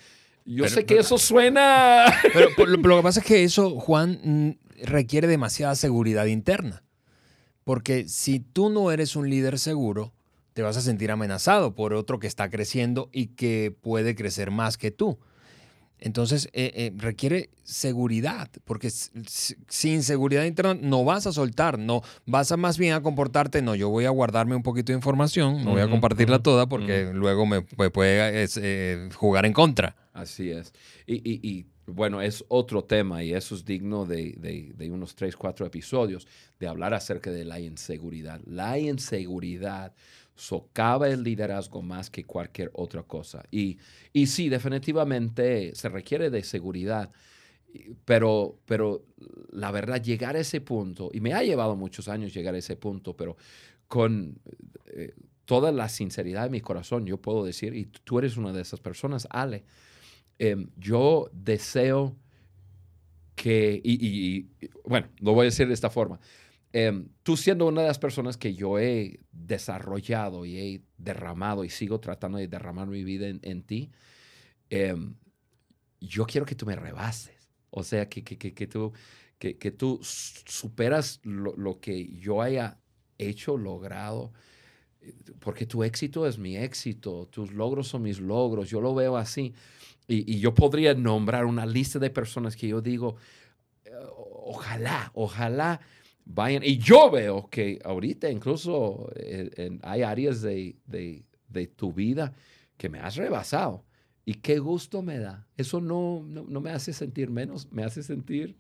Yo 0.45 0.67
sé 0.69 0.85
que 0.85 0.99
eso 0.99 1.17
suena... 1.17 2.05
Pero, 2.33 2.49
lo, 2.57 2.77
lo 2.77 2.97
que 2.97 3.03
pasa 3.03 3.19
es 3.19 3.25
que 3.25 3.43
eso, 3.43 3.71
Juan, 3.79 4.19
mm, 4.23 4.85
requiere 4.85 5.27
demasiada 5.27 5.75
seguridad 5.75 6.25
interna. 6.25 6.83
Porque 7.63 8.07
si 8.07 8.39
tú 8.39 8.69
no 8.69 8.91
eres 8.91 9.17
un 9.17 9.29
líder 9.29 9.59
seguro, 9.59 10.13
te 10.53 10.61
vas 10.61 10.77
a 10.77 10.81
sentir 10.81 11.11
amenazado 11.11 11.75
por 11.75 11.93
otro 11.93 12.19
que 12.19 12.27
está 12.27 12.49
creciendo 12.49 13.09
y 13.11 13.27
que 13.27 13.75
puede 13.81 14.15
crecer 14.15 14.51
más 14.51 14.77
que 14.77 14.89
tú. 14.89 15.19
Entonces 15.99 16.47
eh, 16.53 16.71
eh, 16.75 16.93
requiere 16.95 17.49
seguridad, 17.63 18.49
porque 18.65 18.89
sin 18.89 20.03
seguridad 20.03 20.43
interna 20.45 20.75
no 20.75 21.03
vas 21.03 21.25
a 21.25 21.31
soltar, 21.31 21.79
no 21.79 22.01
vas 22.25 22.51
a 22.51 22.57
más 22.57 22.77
bien 22.77 22.93
a 22.93 23.01
comportarte, 23.01 23.62
no, 23.62 23.73
yo 23.75 23.89
voy 23.89 24.05
a 24.05 24.10
guardarme 24.10 24.55
un 24.55 24.63
poquito 24.63 24.91
de 24.91 24.97
información, 24.97 25.63
no 25.63 25.71
voy 25.71 25.81
a 25.81 25.89
compartirla 25.89 26.39
toda 26.39 26.67
porque 26.67 27.12
luego 27.13 27.45
me, 27.45 27.62
puede 27.62 28.45
eh, 28.57 29.10
jugar 29.15 29.45
en 29.45 29.53
contra. 29.53 29.95
Así 30.13 30.51
es. 30.51 30.73
Y, 31.07 31.65
bueno, 31.88 32.21
es 32.21 32.43
otro 32.49 32.83
tema 32.83 33.23
y 33.23 33.33
eso 33.33 33.55
es 33.55 33.63
digno 33.63 34.05
de, 34.05 34.73
de, 34.75 34.91
unos 34.91 35.15
tres, 35.15 35.38
cuatro 35.38 35.65
episodios, 35.65 36.27
de 36.60 36.67
hablar 36.67 36.93
acerca 36.93 37.31
de 37.31 37.45
la 37.45 37.60
inseguridad. 37.60 38.41
La 38.45 38.77
inseguridad 38.77 39.93
socava 40.38 41.10
el 41.10 41.23
liderazgo 41.23 41.82
más 41.82 42.10
que 42.10 42.23
cualquier 42.23 42.71
otra 42.73 43.04
cosa. 43.04 43.43
Y, 43.52 43.78
y 44.13 44.28
sí, 44.28 44.50
definitivamente 44.50 45.76
se 45.76 45.89
requiere 45.89 46.30
de 46.30 46.43
seguridad, 46.43 47.12
pero, 48.06 48.60
pero 48.65 49.04
la 49.52 49.71
verdad, 49.71 50.02
llegar 50.02 50.36
a 50.36 50.39
ese 50.39 50.62
punto, 50.62 51.10
y 51.13 51.19
me 51.19 51.34
ha 51.34 51.43
llevado 51.43 51.76
muchos 51.76 52.08
años 52.08 52.34
llegar 52.34 52.56
a 52.56 52.60
ese 52.60 52.76
punto, 52.76 53.15
pero 53.17 53.36
con 53.88 54.39
eh, 54.86 55.13
toda 55.45 55.71
la 55.71 55.89
sinceridad 55.89 56.43
de 56.43 56.50
mi 56.50 56.62
corazón, 56.62 57.06
yo 57.06 57.17
puedo 57.17 57.43
decir, 57.43 57.73
y 57.73 57.86
tú 57.86 58.19
eres 58.19 58.38
una 58.38 58.54
de 58.54 58.62
esas 58.62 58.80
personas, 58.80 59.28
Ale, 59.32 59.63
em, 60.39 60.69
yo 60.78 61.30
deseo 61.34 62.15
que, 63.36 63.80
y, 63.84 64.47
bueno, 64.84 65.08
lo 65.19 65.34
voy 65.34 65.43
a 65.43 65.45
decir 65.45 65.67
de 65.67 65.73
esta 65.73 65.89
forma, 65.89 66.19
Em, 66.73 67.08
tú 67.23 67.38
siendo 67.38 67.65
una 67.65 67.82
de 67.82 67.88
las 67.88 67.99
personas 67.99 68.36
que 68.36 68.53
yo 68.53 68.77
he 68.77 69.19
desarrollado 69.32 70.45
y 70.45 70.58
he 70.58 70.82
derramado 70.97 71.63
y 71.63 71.69
sigo 71.69 71.99
tratando 71.99 72.38
de 72.38 72.47
derramar 72.47 72.88
mi 72.88 73.03
vida 73.03 73.27
en, 73.27 73.62
ti, 73.63 73.89
em, 74.69 75.15
yo 76.01 76.25
quiero 76.25 76.45
que 76.45 76.56
tú 76.56 76.65
me 76.65 76.75
rebases. 76.75 77.49
O 77.69 77.84
sea, 77.84 78.10
que, 78.10 78.23
que, 78.23 78.38
que, 78.38 78.67
tú, 78.67 78.91
que, 79.39 79.71
tú 79.71 79.99
superas 80.01 81.19
lo, 81.23 81.80
que 81.80 82.08
yo 82.17 82.41
haya 82.41 82.80
hecho, 83.17 83.58
logrado, 83.58 84.34
porque 85.39 85.65
tu 85.65 85.84
éxito 85.84 86.27
es 86.27 86.38
mi 86.38 86.58
éxito, 86.58 87.27
tus 87.27 87.53
logros 87.53 87.88
son 87.88 88.03
mis 88.03 88.19
logros, 88.19 88.69
yo 88.69 88.82
lo 88.82 88.93
veo 88.93 89.15
así. 89.15 89.53
Y, 90.08 90.32
y 90.34 90.39
yo 90.39 90.53
podría 90.53 90.93
nombrar 90.93 91.45
una 91.45 91.65
lista 91.65 91.99
de 91.99 92.10
personas 92.10 92.56
que 92.56 92.67
yo 92.67 92.82
digo, 92.82 93.15
eh, 93.86 93.91
ojalá, 94.15 95.12
ojalá 95.13 95.82
vayan. 96.27 96.63
Y 96.63 96.77
yo 96.77 97.09
veo 97.09 97.49
que 97.49 97.79
ahorita 97.83 98.29
incluso 98.29 99.11
eh, 99.15 99.77
hay 99.81 100.03
áreas 100.03 100.41
de, 100.41 100.75
tu 101.75 101.93
vida 101.93 102.33
que 102.77 102.89
me 102.89 102.99
has 102.99 103.15
rebasado. 103.15 103.83
Y 104.25 104.35
qué 104.35 104.59
gusto 104.59 105.01
me 105.01 105.19
da. 105.19 105.47
Eso 105.55 105.79
no, 105.79 106.21
no, 106.27 106.61
me 106.61 106.71
hace 106.71 106.91
sentir 106.91 107.29
menos, 107.29 107.71
me 107.71 107.83
hace 107.83 108.03
sentir 108.03 108.57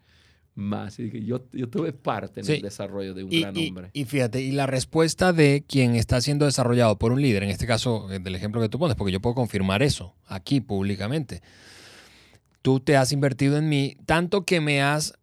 más. 0.55 0.97
Y 0.97 1.25
yo, 1.25 1.45
yo 1.51 1.69
tuve 1.69 1.91
parte 1.91 2.39
en 2.39 2.49
el 2.49 2.61
desarrollo 2.61 3.13
de 3.13 3.25
un 3.25 3.29
gran 3.29 3.57
hombre. 3.57 3.89
Y, 3.91 4.05
fíjate, 4.05 4.41
y 4.41 4.51
la 4.53 4.65
respuesta 4.65 5.33
de 5.33 5.65
quien 5.67 5.95
está 5.95 6.21
siendo 6.21 6.45
desarrollado 6.45 6.97
por 6.97 7.11
un 7.11 7.21
líder, 7.21 7.43
en 7.43 7.49
este 7.49 7.67
caso 7.67 8.09
eh, 8.11 8.19
del 8.19 8.35
ejemplo 8.35 8.61
que 8.61 8.69
tú 8.69 8.79
pones, 8.79 8.95
porque 8.95 9.11
yo 9.11 9.19
puedo 9.19 9.35
confirmar 9.35 9.83
eso 9.83 10.15
aquí 10.25 10.61
públicamente. 10.61 11.41
Tú 12.61 12.79
te 12.79 12.95
has 12.95 13.11
invertido 13.11 13.57
en 13.57 13.67
mí, 13.67 13.97
tanto 14.05 14.45
que 14.45 14.61
me 14.61 14.81
has 14.81 15.13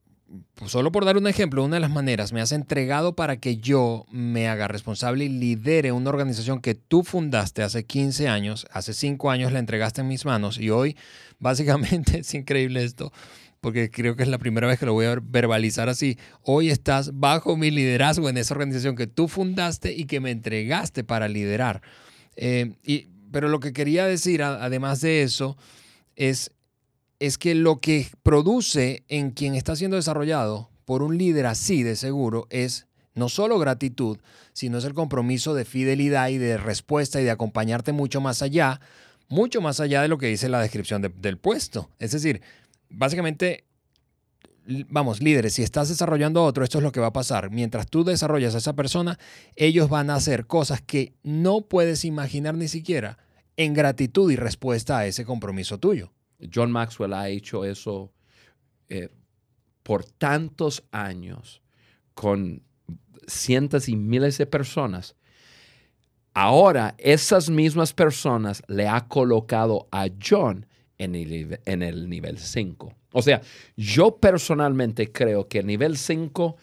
solo 0.67 0.93
por 0.93 1.05
dar 1.05 1.17
un 1.17 1.27
ejemplo, 1.27 1.65
una 1.65 1.77
de 1.77 1.81
las 1.81 1.91
maneras, 1.91 2.33
me 2.33 2.41
has 2.41 2.53
entregado 2.53 3.17
para 3.17 3.39
que 3.39 3.57
yo 3.57 4.07
me 4.11 4.49
haga 4.49 4.69
responsable 4.69 5.25
y 5.25 5.29
lidere 5.29 5.93
una 5.93 6.11
organización 6.11 6.61
que 6.61 6.75
tú 6.75 7.03
fundaste 7.03 7.63
hace 7.63 7.85
15 7.85 8.29
años, 8.29 8.67
hace 8.71 8.95
5 8.95 9.31
años 9.31 9.53
la 9.53 9.59
entregaste 9.59 10.01
en 10.01 10.09
mis 10.09 10.25
manos 10.25 10.59
y 10.59 10.71
hoy 10.71 10.97
básicamente 11.39 12.19
es 12.19 12.35
increíble 12.35 12.85
esto, 12.85 13.13
porque 13.61 13.91
creo 13.91 14.17
que 14.17 14.23
es 14.23 14.29
la 14.29 14.39
primera 14.39 14.67
vez 14.67 14.79
que 14.79 14.87
lo 14.87 14.93
voy 14.93 15.07
a 15.07 15.17
verbalizar 15.23 15.89
así. 15.89 16.19
Hoy 16.43 16.71
estás 16.71 17.19
bajo 17.19 17.57
mi 17.57 17.71
liderazgo 17.71 18.29
en 18.29 18.37
esa 18.37 18.55
organización 18.55 18.97
que 18.97 19.07
tú 19.07 19.29
fundaste 19.29 19.93
y 19.93 20.05
que 20.05 20.21
me 20.21 20.31
entregaste 20.31 21.05
para 21.05 21.29
liderar. 21.29 21.81
Eh, 22.37 22.75
y, 22.85 23.09
pero 23.33 23.49
lo 23.49 23.61
que 23.61 23.73
quería 23.73 24.07
decir, 24.07 24.43
además 24.43 25.01
de 25.01 25.23
eso, 25.23 25.57
es 26.17 26.53
es 27.27 27.39
que 27.39 27.55
lo 27.55 27.81
que 27.81 28.09
produce 28.23 29.05
en 29.09 29.31
quien 29.31 29.55
está 29.55 29.77
siendo 29.77 29.97
desarrollado 29.97 30.69
por 30.85 31.03
un 31.03 31.17
líder 31.17 31.47
así 31.47 31.83
de 31.83 31.97
seguro 31.97 32.47
es 32.51 32.87
no 33.15 33.29
solo 33.29 33.59
gratitud, 33.59 34.19
sino 34.53 34.79
es 34.79 34.85
el 34.85 34.93
compromiso 34.93 35.55
de 35.55 35.65
fidelidad 35.65 36.29
y 36.29 36.39
de 36.39 36.59
respuesta 36.59 37.21
y 37.21 37.25
de 37.25 37.31
acompañarte 37.31 37.93
mucho 37.93 38.21
más 38.21 38.43
allá, 38.43 38.81
mucho 39.29 39.61
más 39.61 39.81
allá 39.81 40.03
de 40.03 40.09
lo 40.09 40.19
que 40.19 40.27
dice 40.27 40.49
la 40.49 40.61
descripción 40.61 41.01
del 41.01 41.39
puesto. 41.39 41.89
Es 41.99 42.11
decir, 42.11 42.43
básicamente, 42.91 43.65
vamos, 44.89 45.23
líderes, 45.23 45.55
si 45.55 45.63
estás 45.63 45.89
desarrollando 45.89 46.41
a 46.41 46.45
otro, 46.45 46.65
esto 46.65 46.79
es 46.79 46.85
lo 46.85 46.93
que 46.93 47.01
va 47.01 47.07
a 47.07 47.13
pasar. 47.13 47.51
Mientras 47.51 47.87
tú 47.87 48.05
desarrollas 48.05 48.55
a 48.55 48.59
esa 48.59 48.75
persona, 48.75 49.19
ellos 49.57 49.89
van 49.89 50.11
a 50.11 50.17
hacer 50.17 50.47
cosas 50.47 50.83
que 50.83 51.15
no 51.23 51.63
puedes 51.63 52.05
imaginar 52.05 52.55
ni 52.55 52.69
siquiera 52.69 53.19
en 53.57 53.73
gratitud 53.73 54.31
y 54.31 54.37
respuesta 54.37 54.99
a 54.99 55.07
ese 55.07 55.25
compromiso 55.25 55.79
tuyo. 55.79 56.13
John 56.53 56.71
Maxwell 56.71 57.13
ha 57.13 57.29
hecho 57.29 57.65
eso 57.65 58.13
eh, 58.89 59.09
por 59.83 60.05
tantos 60.05 60.83
años 60.91 61.63
con 62.15 62.63
cientos 63.27 63.89
y 63.89 63.97
miles 63.97 64.39
de 64.39 64.47
personas. 64.47 65.17
Ahora 66.33 66.95
esas 66.99 67.49
mismas 67.49 67.93
personas 67.93 68.63
le 68.67 68.89
ha 68.89 69.07
colocado 69.07 69.89
a 69.93 70.09
John 70.21 70.67
en 70.99 71.15
el, 71.15 71.61
en 71.65 71.83
el 71.83 72.09
nivel 72.09 72.39
5. 72.39 72.93
O 73.13 73.23
sea, 73.23 73.41
yo 73.77 74.17
personalmente 74.17 75.13
creo 75.13 75.49
que 75.49 75.61
el 75.61 75.67
nivel 75.67 75.97
5 75.97 76.57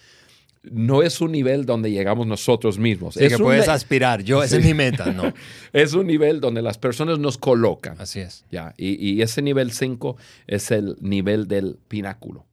no 0.63 1.01
es 1.01 1.21
un 1.21 1.31
nivel 1.31 1.65
donde 1.65 1.91
llegamos 1.91 2.27
nosotros 2.27 2.77
mismos. 2.77 3.17
es 3.17 3.35
que 3.35 3.43
puedes 3.43 3.67
aspirar. 3.67 4.23
Yo, 4.23 4.43
esa 4.43 4.57
es 4.57 4.65
mi 4.65 4.73
meta, 4.73 5.11
no. 5.11 5.33
es 5.73 5.93
un 5.93 6.07
nivel 6.07 6.39
donde 6.39 6.61
las 6.61 6.77
personas 6.77 7.19
nos 7.19 7.37
colocan. 7.37 7.95
Así 7.99 8.19
es. 8.19 8.45
Ya, 8.51 8.73
y, 8.77 9.21
ese 9.21 9.41
nivel 9.41 9.71
5 9.71 10.17
es 10.47 10.71
el 10.71 10.97
nivel 11.01 11.47
del 11.47 11.79
pináculo. 11.87 12.45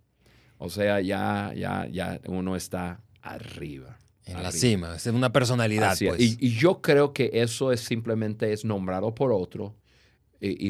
O 0.59 0.71
sea, 0.71 1.01
ya, 1.01 1.53
ya, 1.55 1.87
ya 1.87 2.21
uno 2.27 2.57
está 2.57 3.01
arriba. 3.21 3.99
En 4.25 4.42
la 4.42 4.53
cima, 4.53 4.94
es 4.94 5.07
una 5.07 5.33
personalidad. 5.33 5.97
Pues. 5.99 6.21
Y, 6.21 6.51
yo 6.51 6.81
creo 6.81 7.12
que 7.12 7.31
eso 7.35 7.73
es 7.73 7.81
simplemente 7.81 8.53
es 8.53 8.64
nombrado 8.64 9.14
por 9.14 9.33
otro 9.33 9.75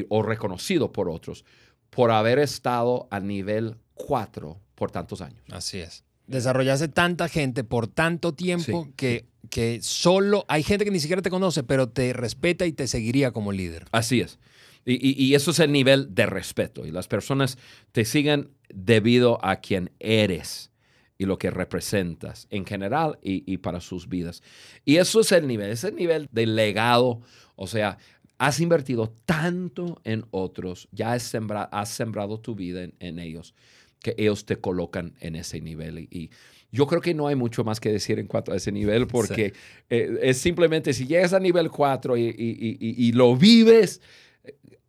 o 0.09 0.23
reconocido 0.23 0.93
por 0.93 1.09
otros 1.11 1.45
por 1.91 2.11
haber 2.11 2.39
estado 2.39 3.07
a 3.11 3.21
nivel 3.21 3.77
4 3.95 4.61
por 4.75 4.91
tantos 4.91 5.21
años. 5.21 5.43
Así 5.51 5.79
es 5.79 6.05
desarrollaste 6.29 6.89
tanta 6.89 7.29
gente 7.29 7.65
por 7.65 7.89
tanto 7.89 8.35
tiempo 8.35 8.89
que, 8.97 9.25
que 9.51 9.81
solo 9.83 10.45
hay 10.49 10.63
gente 10.63 10.85
que 10.85 10.91
ni 10.91 11.01
siquiera 11.01 11.23
te 11.23 11.31
conoce, 11.31 11.65
pero 11.65 11.89
te 11.89 12.13
respeta 12.13 12.67
y 12.67 12.73
te 12.73 12.87
seguiría 12.87 13.33
como 13.33 13.51
líder. 13.51 13.87
Así 13.91 14.21
es. 14.21 14.39
Y, 14.85 15.35
eso 15.35 15.51
es 15.51 15.59
el 15.59 15.71
nivel 15.71 16.15
de 16.15 16.25
respeto. 16.25 16.87
Y 16.87 16.91
las 16.91 17.09
personas 17.09 17.59
te 17.93 18.07
siguen 18.07 18.51
debido 18.73 19.39
a 19.45 19.57
quien 19.57 19.91
eres 19.99 20.71
y 21.19 21.27
lo 21.27 21.37
que 21.37 21.51
representas 21.51 22.47
en 22.49 22.65
general 22.65 23.19
y, 23.21 23.59
para 23.59 23.81
sus 23.81 24.09
vidas. 24.09 24.43
Y 24.87 24.97
eso 24.97 25.21
es 25.21 25.33
el 25.33 25.47
nivel, 25.47 25.71
es 25.71 25.85
el 25.85 25.95
nivel 25.95 26.29
de 26.33 26.47
legado. 26.47 27.21
O 27.55 27.67
sea, 27.67 27.99
has 28.39 28.61
invertido 28.61 29.13
tanto 29.27 30.01
en 30.05 30.25
otros, 30.31 30.89
ya 30.91 31.13
has, 31.13 31.35
has 31.71 31.89
sembrado 31.91 32.41
tu 32.41 32.55
vida 32.55 32.89
en 32.99 33.19
ellos 33.19 33.55
que 34.01 34.15
ellos 34.17 34.45
te 34.45 34.57
colocan 34.57 35.15
en 35.21 35.35
ese 35.35 35.61
nivel. 35.61 35.99
Y, 36.11 36.31
yo 36.71 36.87
creo 36.87 37.01
que 37.01 37.15
no 37.15 37.29
hay 37.29 37.35
mucho 37.35 37.65
más 37.65 37.81
que 37.81 37.91
decir 37.91 38.19
en 38.19 38.27
cuanto 38.27 38.53
a 38.53 38.57
ese 38.57 38.73
nivel, 38.73 39.07
porque 39.09 39.55
eh, 39.89 40.19
es 40.23 40.39
simplemente 40.39 40.93
si 40.93 41.07
llegas 41.07 41.33
a 41.33 41.41
nivel 41.41 41.71
4 41.71 42.17
y, 42.17 43.13
lo 43.13 43.37
vives, 43.37 44.01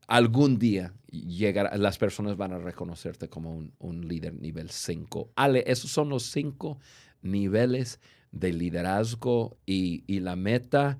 algún 0.08 0.60
día 0.60 0.94
llegar, 1.10 1.78
las 1.80 1.98
personas 1.98 2.36
van 2.36 2.52
a 2.52 2.60
reconocerte 2.60 3.30
como 3.30 3.70
un, 3.80 4.08
líder 4.08 4.34
nivel 4.34 4.70
5. 4.70 5.32
Ale, 5.36 5.64
esos 5.68 5.90
son 5.90 6.10
los 6.10 6.24
cinco 6.24 6.80
niveles 7.22 8.00
de 8.32 8.52
liderazgo 8.52 9.58
y, 9.66 10.20
la 10.20 10.36
meta 10.36 11.00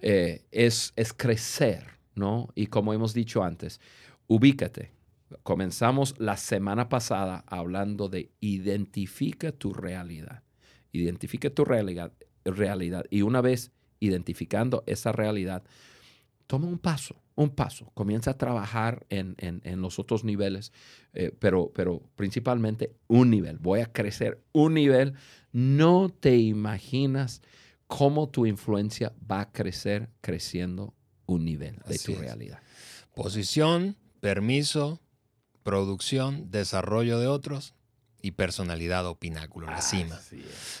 eh, 0.00 0.44
es, 0.52 0.92
es 0.94 1.12
crecer, 1.12 1.86
¿no? 2.14 2.50
Y 2.54 2.66
como 2.66 2.94
hemos 2.94 3.14
dicho 3.14 3.42
antes, 3.42 3.80
ubícate 4.28 4.93
Comenzamos 5.42 6.14
la 6.18 6.36
semana 6.36 6.88
pasada 6.88 7.44
hablando 7.46 8.08
de 8.08 8.30
identifica 8.40 9.52
tu 9.52 9.72
realidad. 9.72 10.42
Identifica 10.92 11.50
tu 11.50 11.64
realidad, 11.64 12.12
realidad. 12.44 13.04
Y 13.10 13.22
una 13.22 13.40
vez 13.40 13.72
identificando 14.00 14.84
esa 14.86 15.12
realidad, 15.12 15.64
toma 16.46 16.68
un 16.68 16.78
paso, 16.78 17.16
un 17.34 17.50
paso. 17.50 17.90
Comienza 17.94 18.32
a 18.32 18.38
trabajar 18.38 19.06
en, 19.08 19.34
los 19.80 19.98
otros 19.98 20.24
niveles, 20.24 20.72
eh, 21.12 21.32
pero, 21.38 21.72
pero 21.74 22.02
principalmente 22.16 22.94
un 23.08 23.30
nivel. 23.30 23.58
Voy 23.58 23.80
a 23.80 23.92
crecer 23.92 24.42
un 24.52 24.74
nivel. 24.74 25.14
No 25.52 26.08
te 26.08 26.36
imaginas 26.36 27.42
cómo 27.86 28.28
tu 28.28 28.46
influencia 28.46 29.12
va 29.30 29.40
a 29.40 29.52
crecer 29.52 30.10
creciendo 30.20 30.94
un 31.26 31.44
nivel 31.44 31.78
de 31.86 31.98
tu 31.98 32.14
realidad. 32.14 32.60
Posición, 33.14 33.96
permiso, 34.20 35.00
producción, 35.64 36.50
desarrollo 36.52 37.18
de 37.18 37.26
otros 37.26 37.74
y 38.24 38.30
personalidad 38.30 39.06
o 39.06 39.16
pináculo, 39.16 39.66
la 39.66 39.82
cima. 39.82 40.18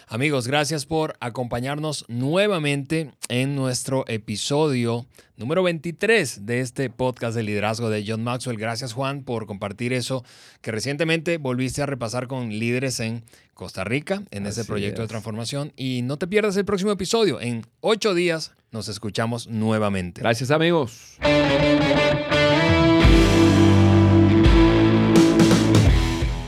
Amigos, 0.08 0.46
gracias 0.46 0.86
por 0.86 1.14
acompañarnos 1.20 2.06
nuevamente 2.08 3.10
en 3.28 3.54
nuestro 3.54 4.04
episodio 4.08 5.04
número 5.36 5.62
23 5.62 6.46
de 6.46 6.60
este 6.60 6.88
podcast 6.88 7.36
de 7.36 7.42
liderazgo 7.42 7.90
de 7.90 8.02
John 8.06 8.24
Maxwell. 8.24 8.56
Gracias 8.56 8.94
Juan 8.94 9.24
por 9.24 9.44
compartir 9.44 9.92
eso 9.92 10.24
que 10.62 10.70
recientemente 10.70 11.36
volviste 11.36 11.82
a 11.82 11.86
repasar 11.86 12.28
con 12.28 12.48
líderes 12.48 12.98
en 13.00 13.24
Costa 13.52 13.84
Rica 13.84 14.22
en 14.30 14.46
ese 14.46 14.64
proyecto 14.64 15.02
de 15.02 15.08
transformación. 15.08 15.74
Y 15.76 16.00
no 16.02 16.16
te 16.16 16.26
pierdas 16.26 16.56
el 16.56 16.64
próximo 16.64 16.92
episodio. 16.92 17.42
En 17.42 17.66
ocho 17.80 18.14
días 18.14 18.52
nos 18.70 18.88
escuchamos 18.88 19.48
nuevamente. 19.48 20.22
Gracias 20.22 20.50
amigos. 20.50 21.18